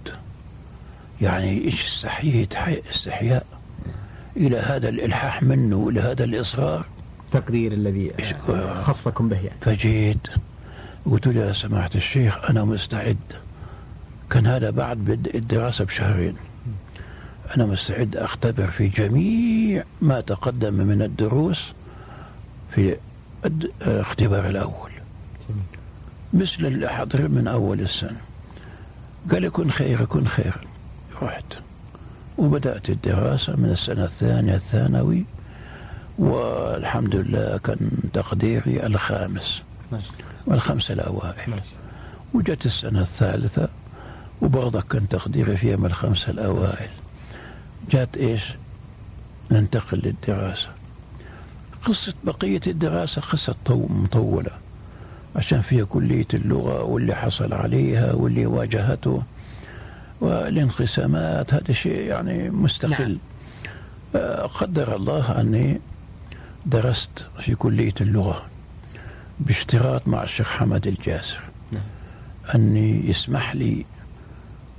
يعني 1.20 1.64
إيش 1.64 1.84
استحييت 1.84 2.54
حي- 2.54 2.82
استحياء 2.90 3.46
إلى 4.36 4.56
هذا 4.58 4.88
الإلحاح 4.88 5.42
منه 5.42 5.76
وإلى 5.76 6.00
هذا 6.00 6.24
الإصرار. 6.24 6.84
التقدير 7.24 7.72
الذي 7.72 8.12
آه، 8.48 8.80
خصكم 8.80 9.28
به 9.28 9.36
يعني. 9.36 9.58
فجيت 9.60 10.26
قلت 11.10 11.26
له 11.26 11.40
يا 11.46 11.52
سماحة 11.52 11.90
الشيخ 11.94 12.50
أنا 12.50 12.64
مستعد. 12.64 13.16
كان 14.30 14.46
هذا 14.46 14.70
بعد 14.70 14.96
بدء 14.96 15.36
الدراسة 15.38 15.84
بشهرين. 15.84 16.34
أنا 17.56 17.66
مستعد 17.66 18.16
أختبر 18.16 18.66
في 18.66 18.88
جميع 18.88 19.84
ما 20.02 20.20
تقدم 20.20 20.74
من 20.74 21.02
الدروس. 21.02 21.72
في 22.74 22.96
الاختبار 23.44 24.48
الأول. 24.48 24.90
جميل. 25.48 25.64
مثل 26.32 26.66
اللي 26.66 26.88
حضر 26.88 27.28
من 27.28 27.48
أول 27.48 27.80
السنة. 27.80 28.20
قال 29.30 29.42
لي 29.42 29.50
كن 29.50 29.70
خير 29.70 30.04
كن 30.04 30.26
خير. 30.26 30.54
رحت. 31.22 31.44
وبدأت 32.38 32.90
الدراسة 32.90 33.56
من 33.56 33.70
السنة 33.70 34.04
الثانية 34.04 34.54
الثانوي. 34.54 35.24
والحمد 36.18 37.16
لله 37.16 37.58
كان 37.58 37.90
تقديري 38.12 38.86
الخامس. 38.86 39.62
والخمسة 40.46 40.94
الأوائل. 40.94 41.60
وجت 42.34 42.66
السنة 42.66 43.00
الثالثة 43.00 43.68
وبرضك 44.42 44.86
كان 44.86 45.08
تقديري 45.08 45.56
فيها 45.56 45.76
من 45.76 45.86
الخمسة 45.86 46.30
الأوائل. 46.30 46.90
جات 47.90 48.16
إيش؟ 48.16 48.54
ننتقل 49.50 49.98
للدراسة. 49.98 50.68
قصة 51.84 52.14
بقية 52.24 52.60
الدراسة 52.66 53.22
قصة 53.22 53.54
طو- 53.64 53.88
مطولة. 53.90 54.50
عشان 55.36 55.60
فيها 55.60 55.84
كلية 55.84 56.26
اللغة 56.34 56.82
واللي 56.82 57.14
حصل 57.14 57.54
عليها 57.54 58.12
واللي 58.12 58.46
واجهته 58.46 59.22
والانقسامات 60.20 61.54
هذا 61.54 61.72
شيء 61.72 62.00
يعني 62.00 62.50
مستقل. 62.50 63.08
نعم. 63.08 63.18
آه، 64.16 64.46
قدر 64.46 64.96
الله 64.96 65.40
أني 65.40 65.80
درست 66.66 67.26
في 67.40 67.54
كلية 67.54 67.94
اللغة 68.00 68.42
باشتراط 69.40 70.08
مع 70.08 70.22
الشيخ 70.22 70.48
حمد 70.48 70.86
الجاسر. 70.86 71.40
نعم. 71.72 71.82
أني 72.54 73.08
يسمح 73.08 73.54
لي 73.54 73.84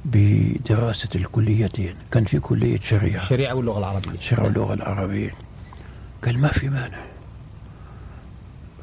بدراسة 0.06 1.10
الكليتين. 1.15 1.96
كان 2.12 2.24
في 2.26 2.39
كلية 2.39 2.80
شريعة. 2.80 3.22
الشريعة 3.24 3.54
واللغة 3.56 3.80
العربية. 3.80 4.20
شرع 4.20 4.46
اللغة 4.48 4.74
العربية. 4.74 5.34
قال 6.26 6.40
ما 6.40 6.48
في 6.48 6.70
مانع. 6.70 6.98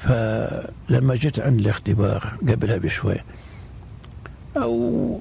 فلما 0.00 1.14
جيت 1.14 1.40
عند 1.40 1.60
الاختبار 1.60 2.32
قبلها 2.48 2.76
بشوي 2.76 3.16
أو 4.56 5.20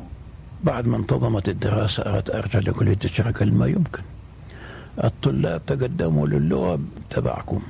بعد 0.63 0.87
ما 0.87 0.97
انتظمت 0.97 1.49
الدراسة 1.49 2.03
أردت 2.03 2.29
أرجع 2.29 2.59
لكلية 2.59 2.97
الشرع 3.05 3.31
قال 3.31 3.53
ما 3.53 3.67
يمكن. 3.67 4.01
الطلاب 5.03 5.61
تقدموا 5.67 6.27
للغة 6.27 6.79
تبعكم. 7.09 7.61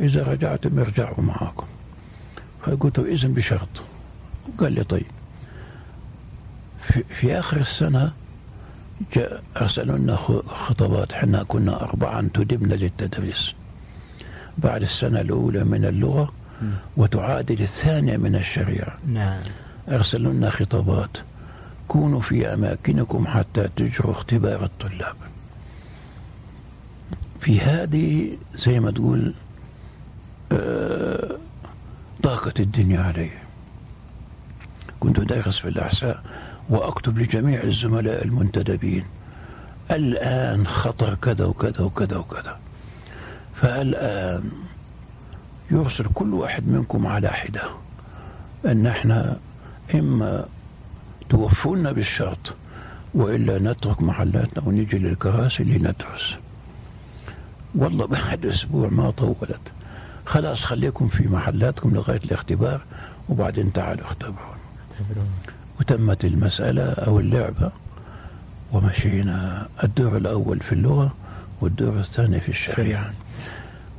إذا 0.00 0.22
رجعتم 0.22 0.78
ارجعوا 0.78 1.20
معاكم. 1.20 1.66
فقلت 2.62 2.98
له 2.98 3.12
إذن 3.12 3.34
بشرط. 3.34 3.68
قال 4.58 4.72
لي 4.72 4.84
طيب. 4.84 5.06
في, 6.80 7.02
في 7.14 7.38
آخر 7.38 7.60
السنة 7.60 8.12
جاء 9.14 9.42
أرسلوا 9.56 9.98
لنا 9.98 10.16
خ- 10.16 10.46
خطابات. 10.46 11.12
حنا 11.12 11.42
كنا 11.42 11.82
أربعة 11.82 12.18
انتدبنا 12.20 12.74
للتدريس. 12.74 13.54
بعد 14.58 14.82
السنة 14.82 15.20
الأولى 15.20 15.64
من 15.64 15.84
اللغة. 15.84 16.32
وتعادل 16.96 17.62
الثانية 17.62 18.16
من 18.16 18.34
الشريعة. 18.36 18.98
نعم. 19.08 19.40
أرسلوا 19.88 20.32
لنا 20.32 20.50
خطابات. 20.50 21.16
كونوا 21.88 22.20
في 22.20 22.54
أماكنكم 22.54 23.26
حتى 23.26 23.68
تجروا 23.76 24.12
اختبار 24.12 24.64
الطلاب. 24.64 25.16
في 27.40 27.60
هذه 27.60 28.36
زي 28.54 28.80
ما 28.80 28.90
تقول 28.90 29.34
آه، 30.52 31.36
ضاقت 32.22 32.60
الدنيا 32.60 33.00
علي. 33.00 33.30
كنت 35.00 35.20
دارس 35.20 35.58
في 35.58 35.68
الأحساء 35.68 36.22
وأكتب 36.68 37.18
لجميع 37.18 37.62
الزملاء 37.62 38.24
المنتدبين. 38.24 39.04
الآن 39.90 40.66
خطر 40.66 41.14
كذا 41.14 41.44
وكذا 41.44 41.80
وكذا 41.80 42.16
وكذا. 42.16 42.58
فالآن 43.54 44.50
يرسل 45.70 46.04
كل 46.14 46.34
واحد 46.34 46.68
منكم 46.68 47.06
على 47.06 47.28
حدة 47.28 47.62
أن 48.66 48.86
إحنا 48.86 49.36
إما 49.94 50.46
توفونا 51.28 51.92
بالشرط 51.92 52.54
وإلا 53.14 53.58
نترك 53.58 54.02
محلاتنا 54.02 54.62
ونجي 54.68 54.98
للكراسي 54.98 55.64
لندرس؟ 55.64 56.36
والله 57.74 58.06
بعد 58.06 58.46
أسبوع 58.46 58.88
ما 58.88 59.10
طولت. 59.10 59.72
خلاص 60.26 60.64
خليكم 60.64 61.08
في 61.08 61.28
محلاتكم 61.28 61.94
لغاية 61.94 62.20
الاختبار 62.24 62.80
وبعدين 63.28 63.72
تعالوا 63.72 64.04
اختبرون. 64.04 64.56
وتمت 65.80 66.24
المسألة 66.24 66.82
أو 66.92 67.20
اللعبة 67.20 67.70
ومشينا 68.72 69.68
الدور 69.84 70.16
الأول 70.16 70.60
في 70.60 70.72
اللغة 70.72 71.14
والدور 71.60 71.98
الثاني 72.00 72.40
في 72.40 72.48
الشريعة. 72.48 73.12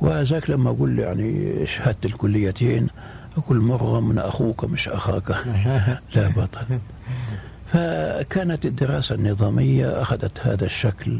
وذاك 0.00 0.50
لما 0.50 0.70
أقول 0.70 0.98
يعني 0.98 1.66
شهادة 1.66 1.98
الكليتين 2.04 2.88
أقول 3.36 3.60
مرغم 3.60 4.08
من 4.08 4.18
أخوك 4.18 4.64
مش 4.64 4.88
أخاك. 4.88 5.30
لا 6.14 6.28
بطل. 6.28 6.78
فكانت 7.72 8.66
الدراسة 8.66 9.14
النظامية 9.14 10.02
أخذت 10.02 10.40
هذا 10.40 10.64
الشكل 10.64 11.18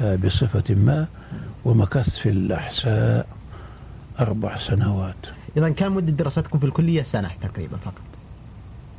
آه، 0.00 0.16
بصفة 0.16 0.74
ما 0.74 1.06
ومكثت 1.64 2.10
في 2.10 2.28
الأحساء 2.28 3.26
أربع 4.20 4.56
سنوات. 4.56 5.26
إذا 5.56 5.70
كان 5.70 5.92
مدة 5.92 6.12
دراستكم 6.12 6.58
في 6.58 6.66
الكلية 6.66 7.02
سنة 7.02 7.30
تقريبا 7.42 7.76
فقط. 7.76 8.02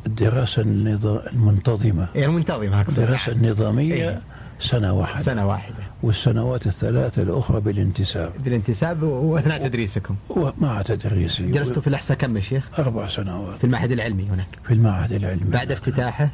الدراسة 0.05 0.61
المنتظمة. 0.61 2.07
يعني 2.15 2.27
المنتظمة 2.27 2.81
الدراسة 2.81 3.31
النظامية 3.31 3.93
إيه؟ 3.93 4.21
سنة 4.59 4.93
واحدة. 4.93 5.21
سنة 5.21 5.47
واحدة. 5.47 5.83
والسنوات 6.03 6.67
الثلاثة 6.67 7.21
الأخرى 7.21 7.59
بالانتساب. 7.59 8.31
بالانتساب 8.45 9.03
وأثناء 9.03 9.67
تدريسكم. 9.67 10.15
ومع 10.29 10.81
تدريسي. 10.81 11.51
جلستوا 11.51 11.81
في 11.81 11.87
الأحساء 11.87 12.17
كم 12.17 12.37
يا 12.37 12.41
شيخ؟ 12.41 12.79
أربع 12.79 13.07
سنوات. 13.07 13.57
في 13.57 13.63
المعهد 13.63 13.91
العلمي 13.91 14.23
هناك. 14.23 14.47
في 14.63 14.73
المعهد 14.73 15.11
العلمي. 15.11 15.51
بعد 15.51 15.71
افتتاحه؟ 15.71 16.29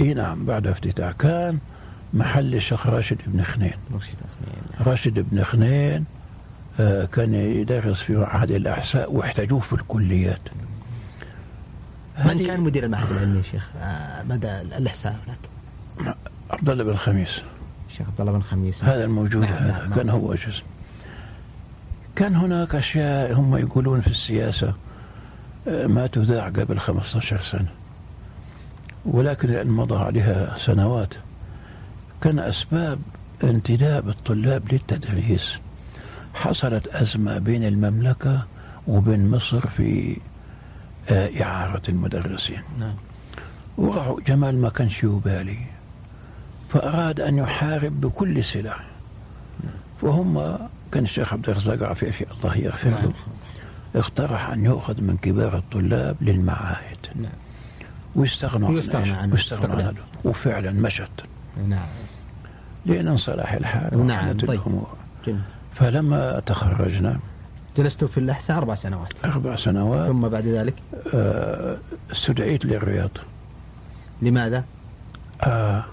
إي 0.00 0.14
نعم 0.14 0.44
بعد 0.44 0.66
افتتاح 0.66 1.12
كان 1.12 1.58
محل 2.14 2.54
الشيخ 2.54 2.86
راشد 2.86 3.18
بن 3.26 3.42
خنين. 3.42 3.72
راشد 4.86 5.24
بن 5.30 5.44
خنين. 5.44 6.04
آه 6.80 7.04
كان 7.04 7.34
يدرس 7.34 8.00
في 8.00 8.16
معهد 8.16 8.50
الأحساء 8.50 9.12
واحتاجوه 9.12 9.60
في 9.60 9.72
الكليات. 9.72 10.40
من 12.24 12.46
كان 12.46 12.60
مدير 12.60 12.84
المعهد 12.84 13.10
العلمي 13.10 13.36
يا 13.36 13.42
شيخ؟ 13.42 13.70
آه 13.82 14.22
مدى 14.22 14.48
الإحساء 14.60 15.16
هناك؟ 15.26 16.16
عبد 16.50 16.70
الله 16.70 16.84
بن 16.84 16.96
خميس. 16.96 17.42
الشيخ 18.00 18.10
عبد 18.10 18.20
الله 18.20 18.32
بن 18.32 18.42
خميس. 18.42 18.84
هذا 18.84 19.04
الموجود 19.04 19.42
نعم 19.42 19.68
نعم 19.68 19.94
كان 19.94 20.10
هو 20.10 20.34
جزء. 20.34 20.62
كان 22.16 22.34
هناك 22.34 22.74
أشياء 22.74 23.32
هم 23.32 23.56
يقولون 23.56 24.00
في 24.00 24.06
السياسة 24.06 24.74
آه، 25.68 25.86
ما 25.86 26.06
تذاع 26.06 26.46
قبل 26.46 26.78
15 26.78 27.42
سنة. 27.42 27.68
ولكن 29.04 29.48
لأن 29.48 29.68
مضى 29.68 29.96
عليها 29.96 30.58
سنوات 30.58 31.14
كان 32.20 32.38
أسباب 32.38 32.98
انتداب 33.44 34.08
الطلاب 34.08 34.72
للتدريس. 34.72 35.54
حصلت 36.34 36.88
أزمة 36.88 37.38
بين 37.38 37.64
المملكة 37.64 38.46
وبين 38.88 39.30
مصر 39.30 39.66
في 39.66 40.16
آه، 41.10 41.42
إعارة 41.42 41.82
المدرسين. 41.88 42.62
نعم. 42.78 42.94
وراحوا 43.78 44.20
جمال 44.20 44.60
ما 44.60 44.68
كانش 44.68 45.04
يبالي. 45.04 45.77
فأراد 46.68 47.20
أن 47.20 47.38
يحارب 47.38 48.00
بكل 48.00 48.44
سلاح. 48.44 48.84
فهم 50.02 50.58
كان 50.92 51.04
الشيخ 51.04 51.32
عبد 51.32 51.48
الرزاق 51.48 51.82
عفيفي 51.82 52.26
الله 52.32 52.56
يغفر 52.56 52.90
له. 52.90 53.12
اقترح 53.96 54.50
أن 54.50 54.64
يؤخذ 54.64 55.00
من 55.00 55.16
كبار 55.16 55.56
الطلاب 55.56 56.16
للمعاهد. 56.20 56.98
نعم. 57.16 57.32
ويستغنوا 58.16 58.68
ويستغنى 58.68 59.10
عنه 59.10 59.32
ويستغنى 59.32 59.82
عنه. 59.82 59.98
وفعلا 60.24 60.70
مشت. 60.70 61.24
نعم. 61.68 61.86
لأن 62.86 63.08
انصلح 63.08 63.52
الحال 63.52 64.06
نعم 64.06 64.36
طيب. 64.36 64.50
الأمور. 64.50 64.88
جميل. 65.26 65.40
فلما 65.74 66.40
تخرجنا 66.46 67.18
جلست 67.76 68.04
في 68.04 68.18
الأحساء 68.18 68.58
أربع 68.58 68.74
سنوات. 68.74 69.24
أربع 69.24 69.56
سنوات. 69.56 70.06
ثم 70.06 70.28
بعد 70.28 70.46
ذلك؟ 70.46 70.74
آه 71.14 71.76
استدعيت 72.12 72.64
للرياض. 72.64 73.10
لماذا؟ 74.22 74.64
آه 75.42 75.84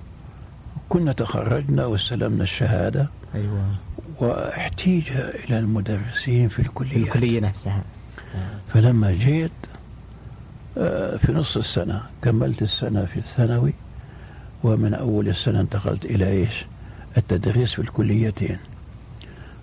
كنا 0.90 1.12
تخرجنا 1.12 1.86
واستلمنا 1.86 2.44
الشهادة 2.44 3.08
أيوة. 3.36 3.66
واحتيج 4.20 5.12
إلى 5.12 5.60
المدرسين 5.60 6.48
في 6.50 6.60
الكلية. 6.60 7.04
الكلية 7.04 7.40
نفسها. 7.40 7.84
فلما 8.74 9.12
جيت 9.12 9.52
آه، 10.78 11.18
في 11.18 11.32
نص 11.32 11.58
السنة 11.58 12.04
كملت 12.22 12.62
السنة 12.62 13.06
في 13.06 13.18
الثانوي 13.18 13.74
ومن 14.64 14.94
أول 14.94 15.28
السنة 15.28 15.62
انتقلت 15.62 16.06
إلى 16.06 16.32
إيش؟ 16.32 16.66
التدريس 17.18 17.74
في 17.74 17.80
الكليتين. 17.80 18.58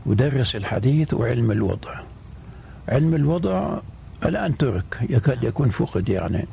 ودرس 0.06 0.56
الحديث 0.56 1.14
وعلم 1.14 1.50
الوضع. 1.50 2.00
علم 2.88 3.14
الوضع 3.14 3.78
الآن 4.24 4.56
ترك 4.56 4.98
يكاد 5.10 5.44
يكون 5.44 5.70
فقد 5.70 6.08
يعني. 6.08 6.44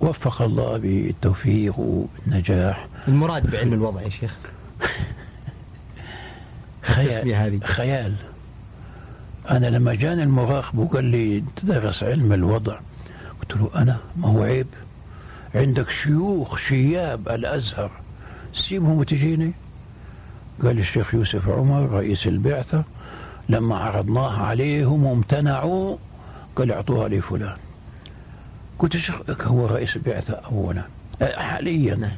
فوفق 0.00 0.42
الله 0.42 0.76
بالتوفيق 0.76 1.74
والنجاح. 1.78 2.86
المراد 3.08 3.50
بعلم 3.50 3.72
الوضع 3.72 4.02
يا 4.02 4.08
شيخ. 4.08 4.36
خيال 6.82 7.32
هذه. 7.32 7.60
خيال. 7.64 8.14
أنا 9.50 9.66
لما 9.66 9.94
جاني 9.94 10.22
المراقب 10.22 10.78
وقال 10.78 11.04
لي 11.04 11.44
تدرس 11.56 12.02
علم 12.02 12.32
الوضع. 12.32 12.78
قلت 13.40 13.56
له 13.60 13.70
أنا؟ 13.74 13.96
ما 14.16 14.28
هو 14.28 14.42
عيب. 14.42 14.66
عندك 15.54 15.90
شيوخ 15.90 16.56
شياب 16.58 17.28
الأزهر. 17.28 17.90
سيبهم 18.52 18.98
وتجيني. 18.98 19.52
قال 20.62 20.78
الشيخ 20.78 21.14
يوسف 21.14 21.48
عمر 21.48 21.90
رئيس 21.90 22.26
البعثة 22.26 22.84
لما 23.48 23.76
عرضناها 23.76 24.46
عليهم 24.46 25.04
وامتنعوا 25.04 25.96
قال 26.56 26.72
أعطوها 26.72 27.08
لفلان. 27.08 27.56
قلت 28.78 28.94
الشيخ 28.94 29.22
هو 29.42 29.66
رئيس 29.66 29.96
البعثة 29.96 30.34
أولا 30.34 30.82
حاليا. 31.20 31.94
نعم. 31.94 32.10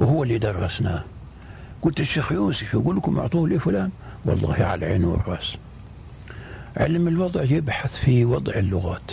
وهو 0.00 0.22
اللي 0.22 0.38
درسناه 0.38 1.04
قلت 1.82 2.00
الشيخ 2.00 2.32
يوسف 2.32 2.74
يقول 2.74 2.96
لكم 2.96 3.18
أعطوه 3.18 3.48
لفلان 3.48 3.90
والله 4.24 4.54
على 4.54 4.86
العين 4.86 5.04
والرأس. 5.04 5.56
علم 6.76 7.08
الوضع 7.08 7.42
يبحث 7.42 7.96
في 7.96 8.24
وضع 8.24 8.52
اللغات. 8.52 9.12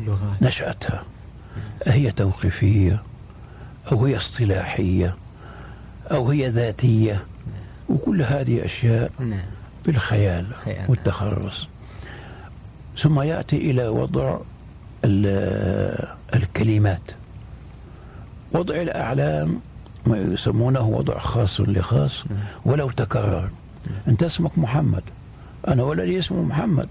اللغات. 0.00 0.42
نشأتها. 0.42 1.04
هي 1.86 2.12
توقيفية 2.12 3.02
أو 3.92 4.06
هي 4.06 4.16
اصطلاحية 4.16 5.14
أو 6.10 6.30
هي 6.30 6.48
ذاتية. 6.48 7.24
وكل 7.88 8.22
هذه 8.22 8.64
أشياء 8.64 9.10
نعم. 9.18 9.40
بالخيال 9.86 10.46
والتخرص. 10.88 11.68
ثم 12.98 13.20
يأتي 13.20 13.56
إلى 13.56 13.88
وضع 13.88 14.38
الكلمات. 16.34 17.10
وضع 18.52 18.74
الأعلام 18.74 19.60
ما 20.06 20.18
يسمونه 20.18 20.88
وضع 20.88 21.18
خاص 21.18 21.60
لخاص. 21.60 22.24
ولو 22.64 22.90
تكرر. 22.90 23.48
أنت 24.08 24.22
اسمك 24.22 24.58
محمد. 24.58 25.02
أنا 25.68 25.82
ولدي 25.82 26.18
اسمه 26.18 26.42
محمد. 26.42 26.88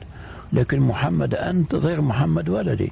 لكن 0.54 0.80
محمد 0.80 1.36
أنت 1.36 1.76
غير 1.76 2.02
محمد 2.02 2.50
ولدي. 2.50 2.92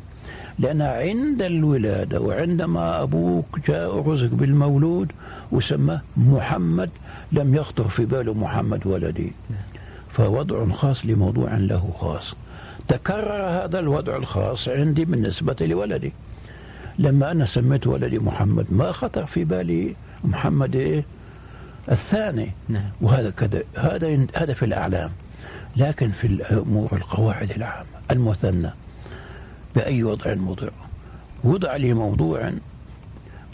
لأن 0.60 0.82
عند 0.82 1.42
الولادة 1.42 2.22
وعندما 2.22 3.02
أبوك 3.02 3.60
جاء 3.68 4.10
رزق 4.10 4.30
بالمولود 4.32 5.12
وسماه 5.52 6.02
محمد 6.18 6.90
لم 7.32 7.56
يخطر 7.56 7.88
في 7.88 8.06
باله 8.06 8.34
محمد 8.34 8.88
ولدي. 8.88 9.34
فوضع 10.12 10.72
خاص 10.72 11.06
لموضوع 11.06 11.58
له 11.58 11.94
خاص. 12.00 12.36
تكرر 12.90 13.42
هذا 13.66 13.80
الوضع 13.80 14.16
الخاص 14.16 14.70
عندي 14.70 15.06
بالنسبة 15.06 15.56
لولدي. 15.62 16.14
لما 17.00 17.32
أنا 17.32 17.46
سميت 17.46 17.88
ولدي 17.88 18.20
محمد 18.20 18.66
ما 18.70 18.92
خطر 18.92 19.26
في 19.26 19.44
بالي 19.44 19.96
محمد 20.24 20.76
إيه 20.76 21.04
الثاني. 21.92 22.52
نعم. 22.70 22.90
وهذا 23.02 23.30
كذا 23.30 23.64
هذا 23.76 24.26
هذا 24.36 24.54
في 24.54 24.66
الأعلام. 24.66 25.12
لكن 25.78 26.12
في 26.12 26.28
الأمور 26.28 26.90
القواعد 26.94 27.52
العامة 27.52 27.90
المثنى 28.12 28.70
بأي 29.76 30.04
وضع 30.04 30.36
وضع 30.48 30.68
وضع 31.44 31.76
لموضوع 31.76 32.52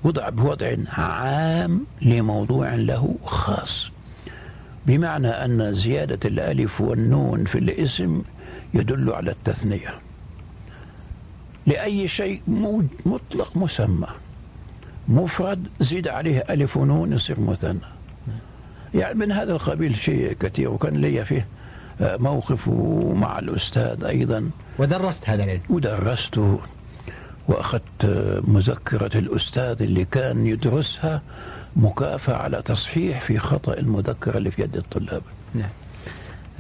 وضع 0.04 0.30
بوضع 0.30 0.76
عام 0.98 1.86
لموضوع 2.02 2.76
له 2.76 3.16
خاص. 3.26 3.92
بمعنى 4.86 5.28
أن 5.28 5.74
زيادة 5.74 6.20
الألف 6.26 6.82
والنون 6.82 7.46
في 7.46 7.58
الاسم 7.58 8.22
يدل 8.76 9.14
على 9.14 9.32
التثنية. 9.32 9.94
لأي 11.68 12.08
شيء 12.08 12.42
مطلق 13.06 13.58
مسمى. 13.58 14.08
مفرد 15.08 15.68
زيد 15.80 16.08
عليه 16.08 16.44
ألف 16.50 16.78
ونون 16.78 17.14
يصير 17.14 17.40
مثنى. 17.40 17.80
يعني 18.94 19.20
من 19.20 19.32
هذا 19.32 19.52
القبيل 19.54 19.98
شيء 19.98 20.34
كثير 20.34 20.70
وكان 20.70 20.94
لي 20.94 21.26
فيه 21.26 21.48
آه، 22.02 22.18
موقف 22.18 22.70
مع 23.14 23.40
الأستاذ 23.40 24.04
أيضا. 24.04 24.50
ودرست 24.80 25.30
هذا 25.30 25.44
العلم. 25.44 25.62
ودرسته 25.70 26.60
وأخذت 27.48 28.06
مذكرة 28.48 29.18
الأستاذ 29.18 29.82
اللي 29.82 30.06
كان 30.06 30.46
يدرسها 30.46 31.22
مكافأة 31.76 32.36
على 32.36 32.62
تصحيح 32.62 33.22
في 33.22 33.40
خطأ 33.40 33.74
المذكرة 33.74 34.38
اللي 34.38 34.52
في 34.52 34.62
يد 34.62 34.78
الطلاب. 34.78 35.22
نعم. 35.54 35.70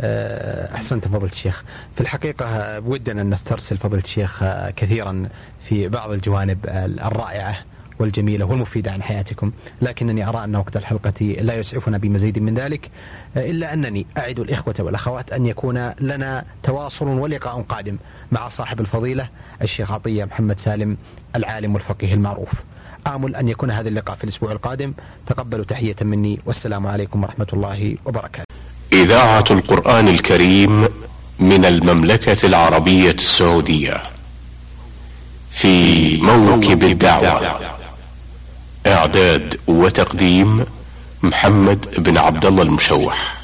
آه، 0.01 0.75
أحسنت 0.75 1.08
فضيلة 1.08 1.31
الشيخ. 1.31 1.63
في 1.95 2.01
الحقيقة 2.01 2.79
ودنا 2.79 3.21
أن 3.21 3.29
نسترسل 3.29 3.77
فضيلة 3.77 4.03
الشيخ 4.03 4.43
كثيرا 4.75 5.29
في 5.69 5.88
بعض 5.88 6.12
الجوانب 6.12 6.58
الرائعة 7.05 7.58
والجميلة 7.99 8.45
والمفيدة 8.45 8.91
عن 8.91 9.03
حياتكم 9.03 9.51
لكنني 9.81 10.29
أرى 10.29 10.43
أن 10.43 10.55
وقت 10.55 10.77
الحلقة 10.77 11.25
لا 11.25 11.53
يسعفنا 11.55 11.97
بمزيد 11.97 12.39
من 12.39 12.55
ذلك 12.55 12.89
آه، 13.38 13.51
إلا 13.51 13.73
أنني 13.73 14.05
أعد 14.17 14.39
الإخوة 14.39 14.75
والأخوات 14.79 15.31
أن 15.31 15.45
يكون 15.45 15.91
لنا 16.01 16.45
تواصل 16.63 17.08
ولقاء 17.08 17.62
قادم 17.62 17.97
مع 18.31 18.47
صاحب 18.49 18.81
الفضيلة 18.81 19.29
الشيخ 19.62 19.91
عطية 19.91 20.25
محمد 20.25 20.60
سالم 20.60 20.97
العالم 21.36 21.73
والفقيه 21.73 22.13
المعروف. 22.13 22.63
آمل 23.08 23.36
أن 23.36 23.49
يكون 23.49 23.71
هذا 23.71 23.89
اللقاء 23.89 24.15
في 24.15 24.23
الأسبوع 24.23 24.51
القادم. 24.51 24.93
تقبلوا 25.27 25.65
تحية 25.65 25.95
مني 26.01 26.39
والسلام 26.45 26.88
عليكم 26.88 27.23
ورحمة 27.23 27.47
الله 27.53 27.97
وبركاته. 28.05 28.55
إذاعة 29.06 29.44
القرآن 29.52 30.08
الكريم 30.08 30.88
من 31.39 31.65
المملكة 31.65 32.46
العربية 32.46 33.12
السعودية 33.12 34.02
في 35.52 36.18
موكب 36.22 36.84
الدعوة. 36.84 37.60
إعداد 38.88 39.60
وتقديم 39.68 40.65
محمد 41.24 41.86
بن 41.98 42.18
عبد 42.18 42.46
الله 42.46 42.63
المشوح. 42.63 43.36